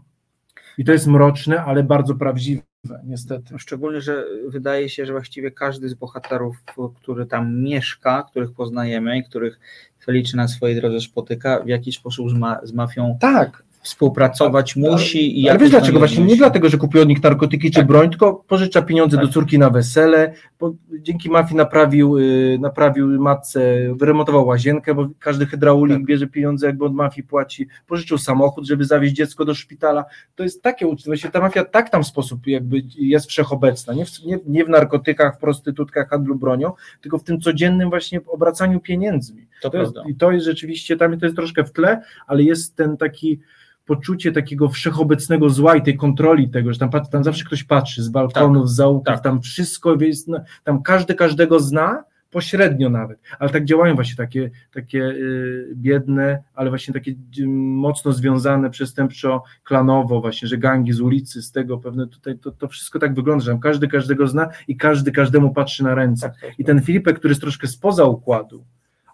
[0.78, 2.62] I to jest mroczne, ale bardzo prawdziwe,
[3.04, 3.58] niestety.
[3.58, 6.56] Szczególnie, że wydaje się, że właściwie każdy z bohaterów,
[7.02, 9.58] który tam mieszka, których poznajemy i których
[10.04, 13.62] Feliczy na swojej drodze spotyka, w jakiś sposób z, ma, z mafią tak.
[13.86, 15.42] Współpracować musi.
[15.42, 15.98] I Ale wiesz dlaczego?
[15.98, 19.26] Właśnie nią nie dlatego, że kupił od nich narkotyki czy broń, tylko pożycza pieniądze Tak.
[19.26, 23.60] do córki na wesele, bo dzięki mafii naprawił, y, naprawił matce,
[23.94, 26.06] wyremontował łazienkę, bo każdy hydraulik Tak.
[26.06, 30.04] bierze pieniądze, jakby od mafii płaci, pożyczył samochód, żeby zawieźć dziecko do szpitala.
[30.34, 31.10] To jest takie uczciwe.
[31.10, 34.68] Właśnie ta mafia tak tam w sposób jakby jest wszechobecna, nie w, nie, nie w
[34.68, 39.45] narkotykach, w prostytutkach, handlu bronią, tylko w tym codziennym właśnie obracaniu pieniędzmi.
[39.62, 40.10] To jest, prawda.
[40.10, 43.40] I to jest rzeczywiście, tam to jest troszkę w tle, ale jest ten taki
[43.86, 48.08] poczucie takiego wszechobecnego zła i tej kontroli tego, że tam, tam zawsze ktoś patrzy z
[48.08, 49.22] balkonów, z zaułków, tak.
[49.22, 54.50] tam wszystko jest, no, tam każdy każdego zna, pośrednio nawet, ale tak działają właśnie takie,
[54.72, 61.00] takie y, biedne, ale właśnie takie y, mocno związane przestępczo klanowo właśnie, że gangi z
[61.00, 64.48] ulicy, z tego pewne tutaj, to, to wszystko tak wygląda, że tam każdy każdego zna
[64.68, 66.32] i każdy każdemu patrzy na ręce.
[66.58, 68.64] I ten Filipek, który jest troszkę spoza układu,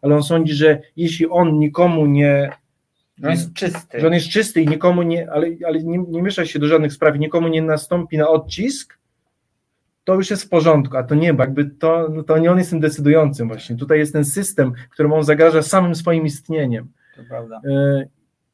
[0.02, 2.50] ale on sądzi, że jeśli on nikomu nie
[3.24, 4.00] On jest czysty.
[4.00, 6.92] że on jest czysty i nikomu nie, ale, ale nie, nie miesza się do żadnych
[6.92, 8.98] spraw i nikomu nie nastąpi na odcisk,
[10.04, 12.58] to już jest w porządku, a to nie, bo jakby to, no to nie on
[12.58, 13.76] jest tym decydującym właśnie.
[13.76, 16.88] Tutaj jest ten system, któremu on zagraża samym swoim istnieniem.
[17.16, 17.60] To prawda.
[17.70, 18.06] E,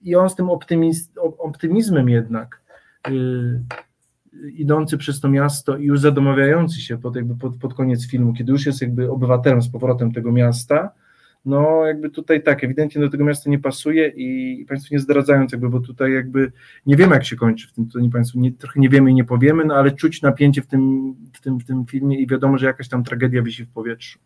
[0.02, 2.60] I on z tym optymiz, op- optymizmem jednak
[3.06, 3.10] e,
[4.56, 8.52] idący przez to miasto i już zadomawiający się pod, jakby pod, pod koniec filmu, kiedy
[8.52, 10.90] już jest jakby obywatelem z powrotem tego miasta,
[11.48, 15.52] no jakby tutaj tak, ewidentnie do tego miasta nie pasuje i, i Państwu nie zdradzając
[15.52, 16.52] jakby, bo tutaj jakby
[16.86, 19.14] nie wiemy jak się kończy w tym, to nie Państwu nie, trochę nie wiemy i
[19.14, 22.58] nie powiemy, no ale czuć napięcie w tym, w tym, w tym filmie i wiadomo,
[22.58, 24.18] że jakaś tam tragedia wisi w powietrzu.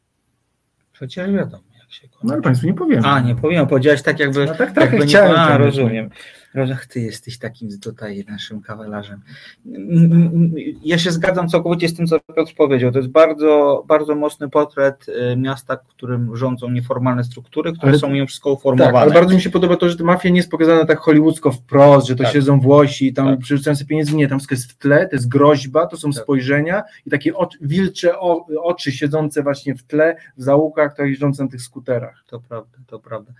[0.92, 2.26] Przecież wiadomo, jak się kończy.
[2.26, 3.06] No ale Państwu nie powiemy.
[3.06, 6.10] A, nie powiem, powiedziałeś tak jakby, No tak, tak, jakby nie, chciałem a, tam, rozumiem.
[6.54, 9.20] Rożach, ty jesteś takim tutaj naszym kawalarzem.
[9.66, 10.52] Mm, mm,
[10.84, 12.92] Ja się zgadzam całkowicie z tym, co Piotr powiedział.
[12.92, 18.10] To jest bardzo, bardzo mocny portret y, miasta, którym rządzą nieformalne struktury, które Ale- są
[18.10, 18.98] mimo wszystko Tak, uformowane.
[18.98, 22.06] ale bardzo mi się podoba to, że ta mafia nie jest pokazana tak hollywoodzko wprost,
[22.06, 22.32] że to Tak.
[22.32, 23.38] siedzą Włosi i tam Tak.
[23.38, 24.16] przerzucają sobie pieniędzy.
[24.16, 26.22] Nie, tam wszystko jest w tle, to jest groźba, to są Tak.
[26.22, 31.44] spojrzenia i takie oczy, wilcze o, oczy siedzące właśnie w tle, w zaułkach, tak jeżdżące
[31.44, 32.24] na tych skuterach.
[32.26, 33.32] To prawda, to prawda.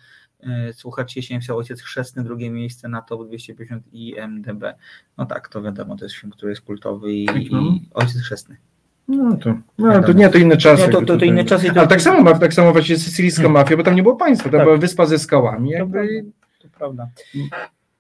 [0.43, 4.65] E, Słuchacz Jesień pisał Ojciec Chrzestny, drugie miejsce na top 250 IMDB.
[5.19, 7.65] No tak, to wiadomo, to jest film, który jest kultowy i, Jaki mam?
[7.65, 8.57] i Ojciec Chrzestny.
[9.09, 10.83] No to, no, to nie, to inne czasy.
[10.83, 13.61] Nie, to- to- to inne czasy Ale tak samo, tak samo właśnie sycylijska Hmm.
[13.63, 14.67] mafia, bo tam nie było państwa, tam Tak.
[14.67, 16.29] była wyspa ze skałami, To jakby, prawda.
[16.63, 17.09] To prawda.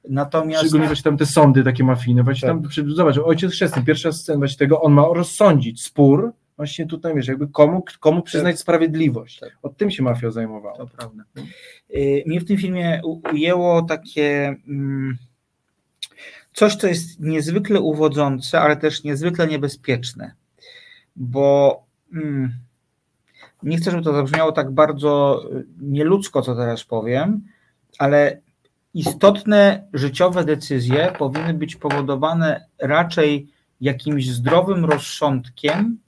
[0.08, 2.58] Natomiast szczególnie właśnie tam te sądy takie mafijne, właśnie Tak.
[2.76, 7.28] tam, zobacz, ojciec chrzestny, pierwsza scena właśnie tego, on ma rozsądzić spór, właśnie tutaj, wiesz,
[7.28, 9.38] jakby komu, komu przyznać sprawiedliwość.
[9.38, 9.50] Tak.
[9.62, 10.76] Od tym się mafia zajmowała.
[10.76, 11.24] To prawda.
[11.90, 13.00] Y, Mnie w tym filmie
[13.32, 15.18] ujęło takie mm,
[16.52, 20.34] coś, co jest niezwykle uwodzące, ale też niezwykle niebezpieczne,
[21.16, 21.82] bo
[22.12, 22.52] mm,
[23.62, 27.40] nie chcę, żeby to zabrzmiało tak bardzo y, nieludzko, co teraz powiem,
[27.98, 28.40] ale
[28.94, 33.48] istotne życiowe decyzje powinny być powodowane raczej
[33.80, 35.98] jakimś zdrowym rozsądkiem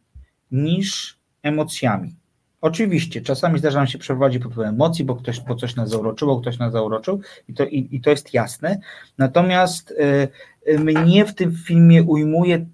[0.55, 2.15] niż emocjami.
[2.61, 6.41] Oczywiście, czasami zdarza nam się przeprowadzić pod wpływem emocji, bo ktoś bo coś nas zauroczyło,
[6.41, 8.79] ktoś nas zauroczył i to, i, i to jest jasne.
[9.19, 10.29] Natomiast y,
[10.69, 12.67] y, mnie w tym filmie ujmuje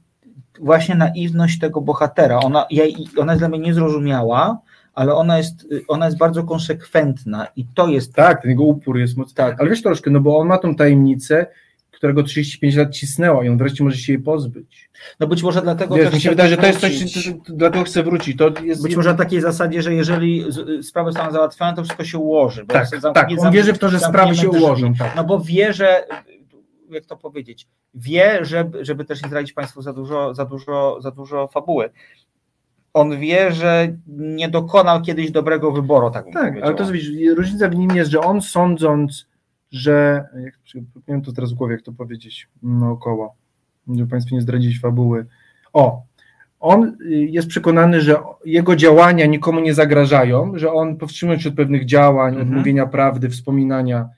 [0.61, 2.39] właśnie naiwność tego bohatera.
[2.39, 2.85] Ona, ja,
[3.17, 4.61] ona jest dla mnie niezrozumiała,
[4.95, 8.99] ale ona jest, y, ona jest bardzo konsekwentna i to jest Tak, ten jego upór
[8.99, 9.35] jest mocny.
[9.35, 9.61] Tak.
[9.61, 11.47] Ale wiesz troszkę, no bo on ma tą tajemnicę,
[12.01, 14.91] którego 35 lat cisnęła i on wreszcie może się jej pozbyć.
[15.21, 18.03] No być może dlatego Wiesz, też mi się wydaje, że to jest coś, dlatego chcę
[18.03, 18.39] wrócić.
[18.39, 20.45] To jest Być może na takiej zasadzie, że jeżeli
[20.79, 22.67] y, sprawy są załatwione, to wszystko się ułoży.
[22.67, 24.95] Tak, jest zamk- tak, on wierzy w to, że sprawy się ułożą.
[24.95, 25.17] Tak.
[25.17, 26.07] No bo wie, że
[26.91, 31.11] jak to powiedzieć, wie, żeby, żeby też nie zdradzić Państwu za dużo, za dużo, za
[31.11, 31.91] dużo fabuły.
[32.93, 37.77] On wie, że nie dokonał kiedyś dobrego wyboru, tak Tak, ale to widzisz, różnica w
[37.77, 39.30] nim jest, że on sądząc,
[39.71, 43.35] że, jak, nie wiem to teraz w głowie, jak to powiedzieć naokoło,
[43.95, 45.27] żeby Państwu nie zdradzić fabuły.
[45.73, 46.03] O,
[46.61, 51.55] on y, jest przekonany, że jego działania nikomu nie zagrażają, że on powstrzymując się od
[51.55, 52.59] pewnych działań, od Mhm.
[52.59, 54.09] mówienia prawdy, wspominania,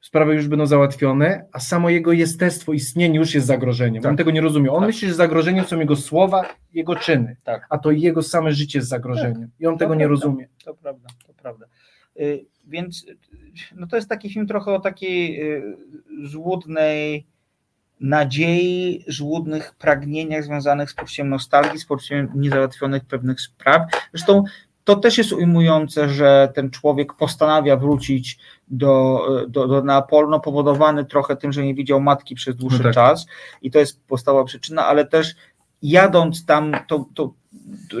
[0.00, 3.96] sprawy już będą załatwione, a samo jego jestestwo, istnienie już jest zagrożeniem.
[3.96, 4.16] On Tak.
[4.16, 4.70] tego nie rozumie.
[4.72, 4.86] On Tak.
[4.86, 7.66] myśli, że zagrożeniem są jego słowa, jego czyny, Tak.
[7.70, 9.50] a to jego same życie jest zagrożeniem.
[9.60, 10.26] I on To tego nie prawda.
[10.26, 10.48] rozumie.
[10.64, 11.66] To prawda, to prawda.
[12.20, 13.16] Y, Więc y,
[13.76, 15.76] no to jest taki film trochę o takiej y,
[16.22, 17.26] żłudnej
[18.00, 23.82] nadziei, żłudnych pragnieniach związanych z poczuciem nostalgii, z poczuciem niezałatwionych pewnych spraw.
[24.12, 24.44] Zresztą
[24.84, 28.38] to też jest ujmujące, że ten człowiek postanawia wrócić
[28.68, 32.84] do, do, do Neapolu, no powodowany trochę tym, że nie widział matki przez dłuższy No
[32.84, 32.94] tak.
[32.94, 33.26] czas
[33.62, 35.34] i to jest podstawowa przyczyna, ale też
[35.90, 37.34] jadąc tam, to, to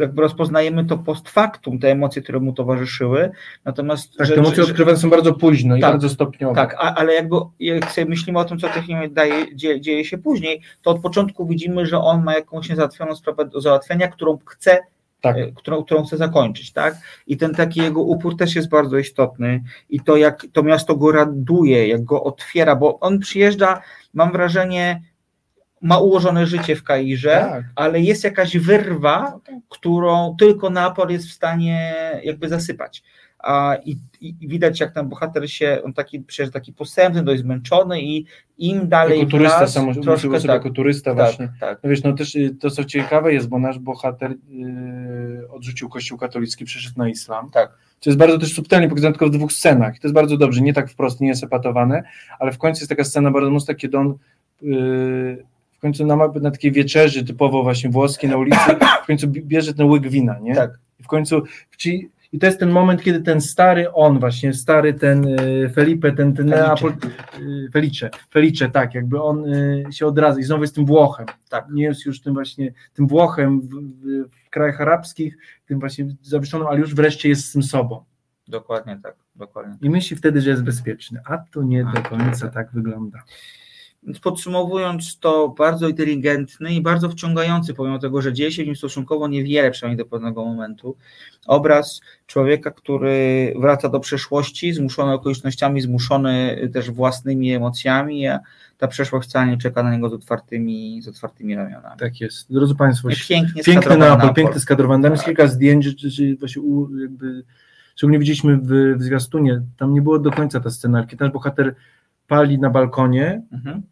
[0.00, 3.30] jakby rozpoznajemy to post factum, te emocje, które mu towarzyszyły,
[3.64, 4.16] natomiast...
[4.16, 6.54] Tak, że- te emocje że- odkrywane są bardzo późno i Tak, bardzo stopniowo.
[6.54, 10.18] tak, a, ale jakby jak sobie myślimy o tym, co filmie daje, dzieje, dzieje się
[10.18, 14.78] później, to od początku widzimy, że on ma jakąś niezałatwioną sprawę do załatwienia, którą chce,
[15.20, 15.36] Tak.
[15.36, 16.94] e, którą, którą chce zakończyć, tak?
[17.26, 21.12] I ten taki jego upór też jest bardzo istotny i to jak to miasto go
[21.12, 23.80] raduje, jak go otwiera, bo on przyjeżdża,
[24.14, 25.02] mam wrażenie,
[25.84, 27.64] ma ułożone życie w Kairze, Tak.
[27.76, 33.02] ale jest jakaś wyrwa, którą tylko Neapol jest w stanie jakby zasypać.
[33.38, 38.02] A, i, i widać, jak ten bohater się, on taki przecież taki posępny, dość zmęczony
[38.02, 38.26] i
[38.58, 41.52] im dalej Jako turysta, las, sam troszkę sobie tak, jako turysta tak, właśnie.
[41.60, 41.78] tak.
[41.82, 44.36] No wiesz, no też y, to, co ciekawe jest, bo nasz bohater y,
[45.50, 47.50] odrzucił kościół katolicki, przeszedł na islam.
[47.50, 47.78] Tak.
[48.00, 49.96] Co jest bardzo też subtelnie pokazane tylko w dwóch scenach.
[49.96, 52.02] I to jest bardzo dobrze, nie tak wprost, nie jest epatowane,
[52.38, 54.14] ale w końcu jest taka scena bardzo mocna, kiedy on y,
[54.62, 55.53] w
[55.84, 59.86] końcu na, na takiej wieczerzy typowo właśnie włoskiej na ulicy, w końcu bi- bierze ten
[59.86, 60.54] łyk wina, nie?
[60.54, 60.78] Tak.
[61.00, 61.42] I w końcu,
[61.76, 66.12] czyli, i to jest ten moment, kiedy ten stary on właśnie, stary ten y, Felipe,
[66.12, 66.66] ten, ten Felice.
[66.66, 66.92] Neapol,
[67.40, 71.26] y, Felice, Felice, tak, jakby on y, się odradza i znowu jest tym Włochem.
[71.48, 71.66] Tak.
[71.70, 76.66] Nie jest już tym właśnie, tym Włochem w, w, w krajach arabskich, tym właśnie zawieszonym,
[76.66, 78.04] ale już wreszcie jest z tym sobą.
[78.48, 79.74] Dokładnie tak, dokładnie.
[79.82, 82.54] I myśli wtedy, że jest bezpieczny, a to nie A, do końca tak.
[82.54, 83.22] tak wygląda.
[84.06, 88.76] Więc podsumowując, to bardzo inteligentny i bardzo wciągający, pomimo tego, że dzieje się w nim
[88.76, 90.96] stosunkowo niewiele, przynajmniej do pewnego momentu,
[91.46, 98.40] obraz człowieka, który wraca do przeszłości, zmuszony okolicznościami, zmuszony też własnymi emocjami, a
[98.78, 101.98] ta przeszłość wcale nie czeka na niego z otwartymi, z otwartymi ramionami.
[101.98, 102.52] Tak jest.
[102.52, 104.34] Drodzy Państwo, pięknie piękny Neapol.
[104.34, 105.02] piękny skadrowany.
[105.02, 105.36] Tam jest Tak.
[105.36, 105.88] kilka zdjęć,
[106.38, 106.62] właśnie
[107.00, 107.44] jakby,
[107.96, 111.74] szczególnie widzieliśmy w, w zwiastunie, tam nie było do końca ta scena, kiedy nasz bohater
[112.26, 113.82] pali na balkonie Mhm.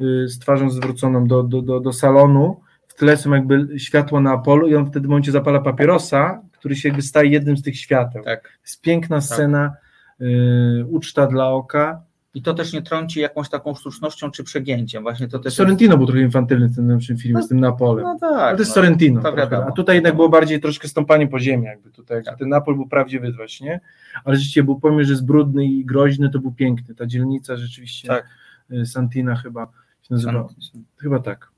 [0.00, 2.60] Y, z twarzą zwróconą do, do, do, do salonu.
[2.88, 6.76] W tle są jakby światła na Apollo i on wtedy w momencie zapala papierosa, który
[6.76, 8.24] się jakby staje jednym z tych świateł.
[8.24, 8.58] Tak.
[8.62, 9.76] Jest piękna scena,
[10.20, 12.02] y, uczta dla oka.
[12.34, 15.02] I to też nie trąci jakąś taką sztucznością czy przegięciem.
[15.02, 18.04] Właśnie to też Sorrentino był trochę infantylny w tym najnowszym filmie, z tym Napolem.
[18.04, 18.32] No tak.
[18.32, 18.74] Ale to jest no.
[18.74, 19.22] Sorrentino.
[19.22, 19.66] To.
[19.66, 22.24] A tutaj jednak było bardziej troszkę stąpanie po ziemi, jakby tutaj.
[22.24, 22.38] Tak.
[22.38, 23.80] Ten Napol był prawdziwy właśnie,
[24.24, 26.94] ale rzeczywiście był pomimo, że jest brudny i groźny, to był piękny.
[26.94, 28.26] Ta dzielnica rzeczywiście, Tak.
[28.72, 29.68] y, Santina chyba
[30.10, 30.48] się nazywa.
[30.96, 31.50] Chyba tak.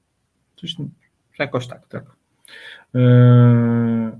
[0.56, 0.76] Coś,
[1.38, 2.04] Jakoś tak, tak.
[2.94, 4.10] Eee,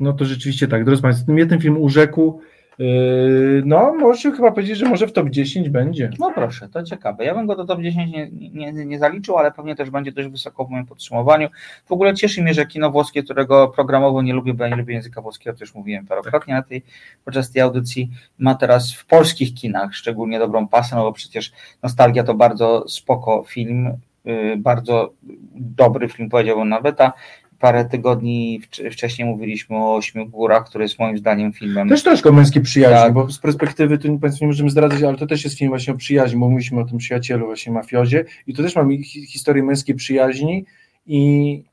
[0.00, 2.40] No to rzeczywiście tak, drodzy Państwo, mnie ten film urzekł.
[2.80, 6.10] Eee, No, możecie chyba powiedzieć, że może w top 10 będzie.
[6.18, 7.24] No proszę, to ciekawe.
[7.24, 10.28] Ja bym go do top 10 nie, nie, nie zaliczył, ale pewnie też będzie dość
[10.28, 11.48] wysoko w moim podsumowaniu.
[11.86, 14.94] W ogóle cieszy mnie, że kino włoskie, którego programowo nie lubię, bo ja nie lubię
[14.94, 16.82] języka włoskiego, to już mówiłem parokrotnie na tej,
[17.24, 21.52] podczas tej audycji, ma teraz w polskich kinach szczególnie dobrą pasę, no bo przecież
[21.82, 23.92] Nostalgia to bardzo spoko film,
[24.24, 25.12] yy, bardzo
[25.54, 27.12] dobry film, powiedziałbym nawet, a
[27.60, 32.32] parę tygodni wcz- wcześniej mówiliśmy o Ośmiu Górach, który jest moim zdaniem filmem Też troszkę
[32.32, 33.12] męskiej przyjaźni, Tak.
[33.12, 35.96] bo z perspektywy tu Państwo nie możemy zdradzać, ale to też jest film właśnie o
[35.96, 39.94] przyjaźni, bo mówiliśmy o tym przyjacielu, właśnie mafiozie i tu też mamy hi- historię męskiej
[39.94, 40.64] przyjaźni
[41.06, 41.64] i,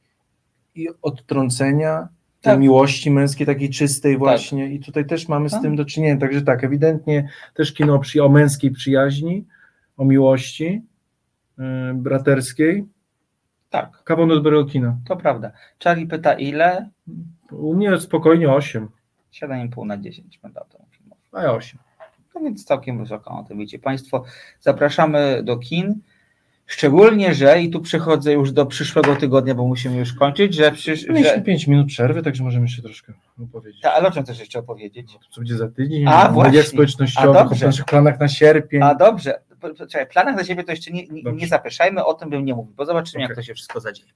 [0.75, 2.07] i odtrącenia
[2.41, 2.59] tej Tak.
[2.59, 5.61] miłości męskiej, takiej czystej właśnie i tutaj też mamy z Tak.
[5.61, 9.45] tym do czynienia, także tak, ewidentnie też kino o, o męskiej przyjaźni,
[9.97, 10.81] o miłości
[11.57, 11.65] yy,
[11.95, 12.85] braterskiej.
[13.69, 14.03] Tak.
[14.03, 14.97] Kawał dobrego kina.
[15.07, 15.51] To prawda.
[15.83, 16.89] Charlie pyta ile?
[17.51, 18.87] U mnie spokojnie 8,
[19.33, 21.21] 7,5 na 10 będę temu filmowi.
[21.31, 21.79] a ja 8.
[22.35, 24.23] No więc całkiem wysoko, o tym wiecie Państwo.
[24.59, 26.01] Zapraszamy do kin.
[26.65, 31.07] Szczególnie, że i tu przechodzę już do przyszłego tygodnia, bo musimy już kończyć, że, przysz,
[31.07, 33.13] Mieliśmy że 5 minut przerwy, także możemy jeszcze troszkę
[33.43, 33.81] opowiedzieć.
[33.81, 35.17] Ta, ale o czym też jeszcze opowiedzieć?
[35.29, 36.07] Co będzie za tydzień?
[36.07, 38.81] A, w mediach społecznościowych, o naszych planach na sierpień.
[38.83, 39.39] A dobrze,
[39.89, 42.85] czekaj, planach na siebie to jeszcze nie, nie, zapraszajmy, o tym bym nie mówił, bo
[42.85, 43.43] zobaczymy, jak Okej.
[43.43, 44.09] to się wszystko zadzieje.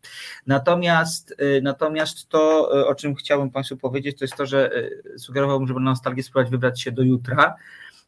[0.47, 4.71] Natomiast, y, natomiast to, y, o czym chciałbym Państwu powiedzieć, to jest to, że
[5.15, 7.55] y, sugerowałbym, żeby na nostalgię spróbować wybrać się do jutra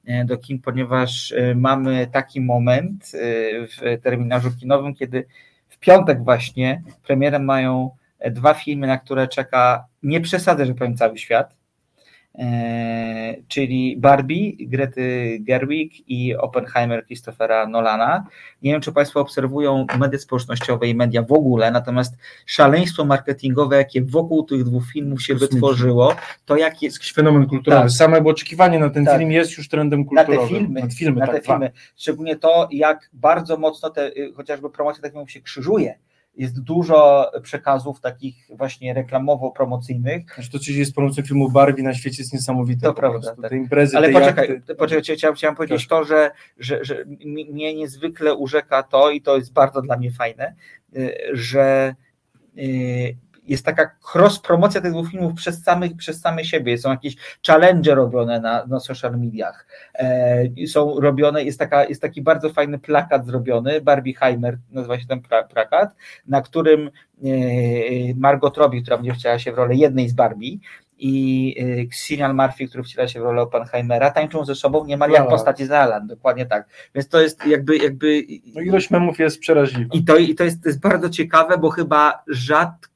[0.07, 3.11] y, do kin, ponieważ mamy taki moment
[3.67, 5.25] w terminarzu kinowym, kiedy
[5.73, 10.97] w piątek właśnie premierę mają e, dwa filmy, na które czeka, nie przesadzę, że powiem
[10.97, 11.55] cały świat, e,
[13.47, 18.25] czyli Barbie Grety Gerwig i Oppenheimer Christophera Nolana.
[18.61, 22.15] Nie wiem, czy Państwo obserwują media społecznościowe i media w ogóle, natomiast
[22.45, 26.15] szaleństwo marketingowe, jakie wokół tych dwóch filmów się wytworzyło,
[26.45, 27.81] to jak jest Jakiś fenomen kulturowy.
[27.83, 27.91] Tak.
[27.91, 29.19] Same oczekiwanie na ten Tak.
[29.19, 30.49] film jest już trendem na kulturowym.
[30.49, 31.71] te filmy, Na filmy, na tak, te filmy.
[31.97, 35.99] Szczególnie to, jak bardzo mocno te, y, chociażby promocja filmów się krzyżuje.
[36.35, 40.21] Jest dużo przekazów takich właśnie reklamowo-promocyjnych.
[40.35, 42.81] Znaczy to, dzieje z promocją filmu Barbie na świecie jest niesamowite.
[42.87, 43.41] To prawda, prostu.
[43.41, 43.51] tak.
[43.51, 48.35] Te imprezy, Ale te poczekaj, poczekaj chciałem, chciałem powiedzieć to, że, że, że mnie niezwykle
[48.35, 50.55] urzeka to i to jest bardzo dla mnie fajne,
[50.97, 51.95] y, że
[52.57, 53.17] y,
[53.47, 56.77] jest taka cross-promocja tych dwóch filmów przez samych, przez same siebie.
[56.77, 57.15] Są jakieś
[57.47, 59.67] challenge robione na, na social mediach.
[59.95, 65.07] E, są robione, jest, taka, jest taki bardzo fajny plakat zrobiony, Barbie Heimer nazywa się
[65.07, 65.95] ten pra, plakat,
[66.27, 66.87] na którym
[67.23, 67.29] e,
[68.15, 70.57] Margot Robbie, która będzie wcielała się w rolę jednej z Barbie
[70.97, 71.55] i
[71.93, 75.29] Cillian Murphy, który wciela się w rolę Oppenheimera, tańczą ze sobą niemal jak La.
[75.29, 76.67] postaci z La La Land, dokładnie tak.
[76.95, 78.23] Więc to jest jakby, jakby
[78.55, 79.89] No ilość memów jest przeraźliwa.
[79.93, 82.92] i to, i to, jest, to jest bardzo ciekawe, bo chyba rzadko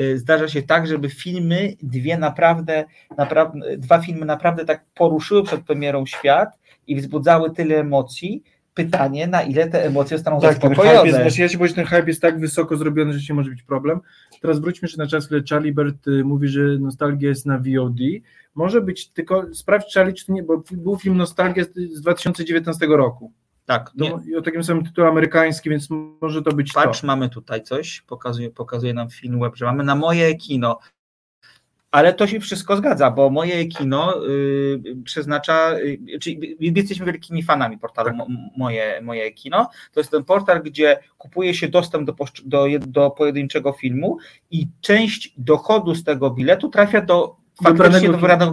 [0.00, 2.84] y, zdarza się tak, żeby filmy, dwie naprawdę,
[3.18, 6.48] naprawdę, dwa filmy naprawdę tak poruszyły przed premierą świat
[6.86, 8.42] i wzbudzały tyle emocji.
[8.74, 11.08] Pytanie, na ile te emocje zostaną Tak, ten zaspokojone.
[11.08, 13.50] jest, znaczy ja się boję, że ten hype jest tak wysoko zrobiony, że się może
[13.50, 14.00] być problem.
[14.40, 17.98] Teraz wróćmy jeszcze na czas, kiedy Charlie Bert y, mówi, że nostalgia jest na VOD.
[18.54, 23.32] Może być, tylko sprawdź Charlie, czy to nie, bo był film Nostalgia z 2019 roku.
[23.66, 25.88] Tak, nie, I o takim samym tytule amerykańskim, więc
[26.20, 27.06] może to być patrz, to.
[27.06, 30.78] mamy tutaj coś, pokazuje, pokazuje nam film web, że mamy na moje kino.
[31.90, 37.78] Ale to się wszystko zgadza, bo moje kino y, przeznacza, y, czyli jesteśmy wielkimi fanami
[37.78, 38.16] portalu Tak.
[38.16, 39.70] mo, moje, moje kino.
[39.92, 42.14] To jest ten portal, gdzie kupuje się dostęp do,
[42.44, 44.18] do, do pojedynczego filmu
[44.50, 48.08] i część dochodu z tego biletu trafia do faktycznie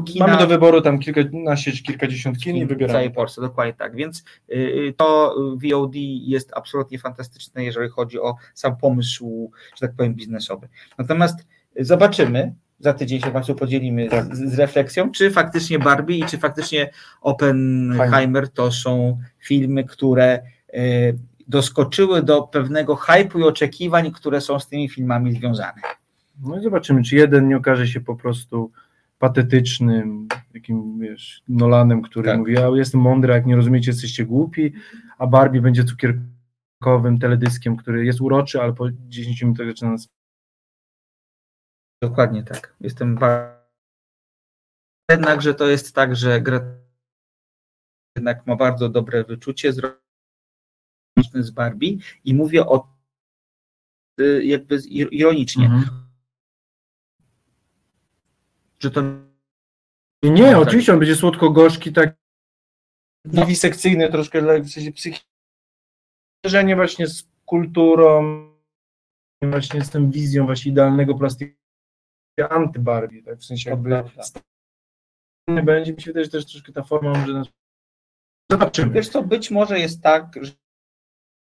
[0.05, 0.27] kina.
[0.27, 2.93] Mamy do wyboru tam kilkanaście czy kilkadziesiąt kin i w wybieramy.
[2.93, 3.95] całej Polsce, dokładnie tak.
[3.95, 10.13] Więc y, to VOD jest absolutnie fantastyczne, jeżeli chodzi o sam pomysł, że tak powiem,
[10.13, 10.69] biznesowy.
[10.97, 11.45] Natomiast
[11.79, 14.35] zobaczymy, za tydzień się Państwu podzielimy Tak.
[14.35, 16.89] z, z refleksją, czy faktycznie Barbie i czy faktycznie
[17.21, 20.39] Oppenheimer to są filmy, które
[20.73, 25.81] y, doskoczyły do pewnego hypu i oczekiwań, które są z tymi filmami związane.
[26.41, 28.71] No i zobaczymy, czy jeden nie okaże się po prostu
[29.23, 32.37] patetycznym, takim wiesz, Nolanem, który Tak.
[32.39, 34.73] mówi, ja jestem mądry, jak nie rozumiecie, jesteście głupi,
[35.17, 40.07] a Barbie będzie cukierkowym teledyskiem, który jest uroczy, ale po 10 minutach zaczyna nas
[42.03, 42.75] Dokładnie tak.
[42.79, 43.19] Jestem.
[45.11, 46.61] Jednakże to jest tak, że gra
[48.17, 49.73] jednak ma bardzo dobre wyczucie
[51.33, 52.93] z Barbie i mówię o
[54.41, 54.75] jakby
[55.11, 56.02] ironicznie, Mhm.
[58.83, 59.01] Że to
[60.23, 60.57] Nie, Tak.
[60.57, 62.15] oczywiście on będzie słodko-gorzki, tak
[63.25, 65.29] wiwisekcyjny troszkę, dla- w sensie psychiczny.
[66.45, 68.23] Zderzenie właśnie z kulturą,
[69.43, 71.55] właśnie z tą wizją właśnie idealnego plastiku
[72.39, 73.39] anty-Barbie, tak?
[73.39, 73.89] w sensie jakby
[75.63, 77.47] będzie, mi się wydaje, że też troszkę ta forma może nas...
[78.51, 78.93] Zobaczymy.
[78.93, 80.51] Wiesz co, być może jest tak, że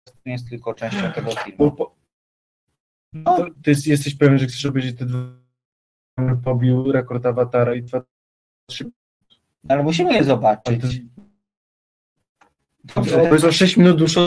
[0.07, 1.71] to nie jest tylko częścią tego filmu.
[3.25, 5.44] to, ty jest, jesteś pewien, że chcesz obejrzeć te dwa
[6.43, 8.03] pobił rekord Awatara i dwa,
[8.69, 8.91] trzy
[9.69, 11.01] Ale musimy je zobaczyć.
[12.93, 14.19] To jest o 6 minut dłuższe,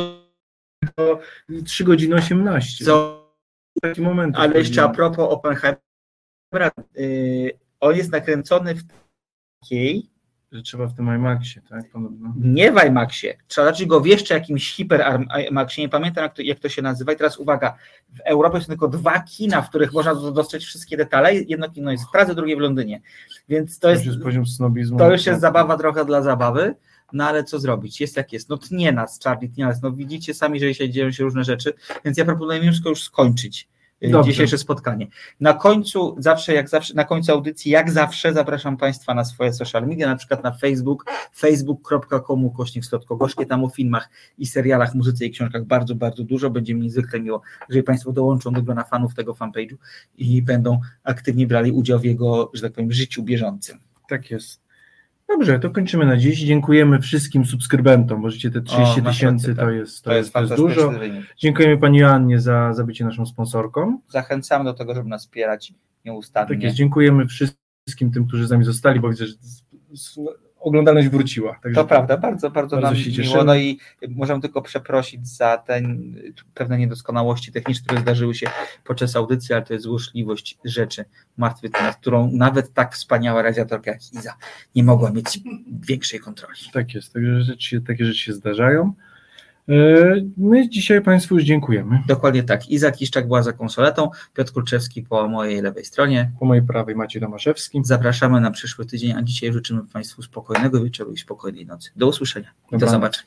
[0.95, 1.21] to
[1.65, 2.85] 3 godziny 18.
[2.85, 3.29] Co,
[3.83, 4.37] taki moment.
[4.37, 8.83] ale jeszcze a propos Oppenheimera, y, on jest nakręcony w
[9.61, 10.11] takiej,
[10.53, 11.91] Że trzeba w tym IMAXie, tak?
[11.91, 12.35] Podobno.
[12.37, 15.05] nie w IMAXie, trzeba zacząć go w jeszcze jakimś hiper
[15.51, 17.13] IMAXie, nie pamiętam jak to, jak to się nazywa.
[17.13, 17.77] I teraz uwaga,
[18.13, 22.05] w Europie są tylko dwa kina, w których można dostrzec wszystkie detale, jedno kino jest
[22.05, 23.01] w Pradze, drugie w Londynie,
[23.49, 24.99] więc to To jest, jest poziom snobizmu.
[24.99, 26.75] to już jest zabawa trochę dla zabawy,
[27.13, 30.35] no ale co zrobić, jest jak jest, no tnie nas Charlie, tnie nas, no widzicie
[30.35, 31.73] sami, że się dzieją się różne rzeczy,
[32.05, 33.69] więc ja proponuję już skończyć
[34.03, 34.31] Dobrze.
[34.31, 35.07] dzisiejsze spotkanie.
[35.41, 39.87] Na końcu, zawsze jak zawsze, na końcu audycji, jak zawsze zapraszam Państwa na swoje social
[39.87, 41.05] media, na przykład na Facebook,
[41.37, 46.51] facebook.com ukośnik Slotko-Gorzkie, tam o filmach i serialach, muzyce i książkach bardzo, bardzo dużo.
[46.51, 49.75] Będzie mi niezwykle miło, jeżeli Państwo dołączą do grona fanów tego fanpage'u
[50.19, 53.79] i będą aktywnie brali udział w jego, że tak powiem, życiu bieżącym.
[54.09, 54.68] Tak jest.
[55.29, 56.41] Dobrze, to kończymy na dziś.
[56.41, 59.75] Dziękujemy wszystkim subskrybentom, bo życie te 30 masz tysięcy rację, to tak.
[59.75, 60.99] jest, to, jest, to jest fantastyczny dużo.
[60.99, 61.35] wynik.
[61.37, 64.01] Dziękujemy Pani Joannie za, za bycie naszą sponsorką.
[64.09, 65.73] Zachęcamy do tego, żeby nas wspierać
[66.05, 66.49] nieustannie.
[66.49, 66.77] Tak jest.
[66.77, 69.35] Dziękujemy wszystkim tym, którzy z nami zostali, bo widzę, że
[70.61, 71.59] oglądalność wróciła.
[71.63, 73.17] Także To prawda, bardzo, bardzo, Bardzo nam się miło.
[73.23, 73.45] cieszymy.
[73.45, 73.79] No i
[74.09, 75.81] możemy tylko przeprosić za te
[76.55, 78.51] pewne niedoskonałości techniczne, które zdarzyły się
[78.85, 81.05] podczas audycji, ale to jest złośliwość rzeczy
[81.37, 84.35] martwy, nad którą nawet tak wspaniała radiatorka jak Iza
[84.75, 85.41] nie mogła mieć
[85.89, 86.59] większej kontroli.
[86.73, 88.93] Tak jest, także rzeczy, takie rzeczy się zdarzają.
[89.69, 89.75] E,
[90.37, 92.03] My dzisiaj Państwu już dziękujemy.
[92.07, 92.69] Dokładnie tak.
[92.69, 96.33] Iza Kiszczak była za konsoletą, Piotr Kulczewski po mojej lewej stronie.
[96.41, 97.81] Po mojej prawej Maciej Tomaszewski.
[97.85, 101.91] Zapraszamy na przyszły tydzień, a dzisiaj życzymy Państwu spokojnego wieczoru i spokojnej nocy.
[101.97, 102.49] Do usłyszenia.
[102.49, 102.91] Do Dobranoc.
[102.93, 103.09] zobaczenia.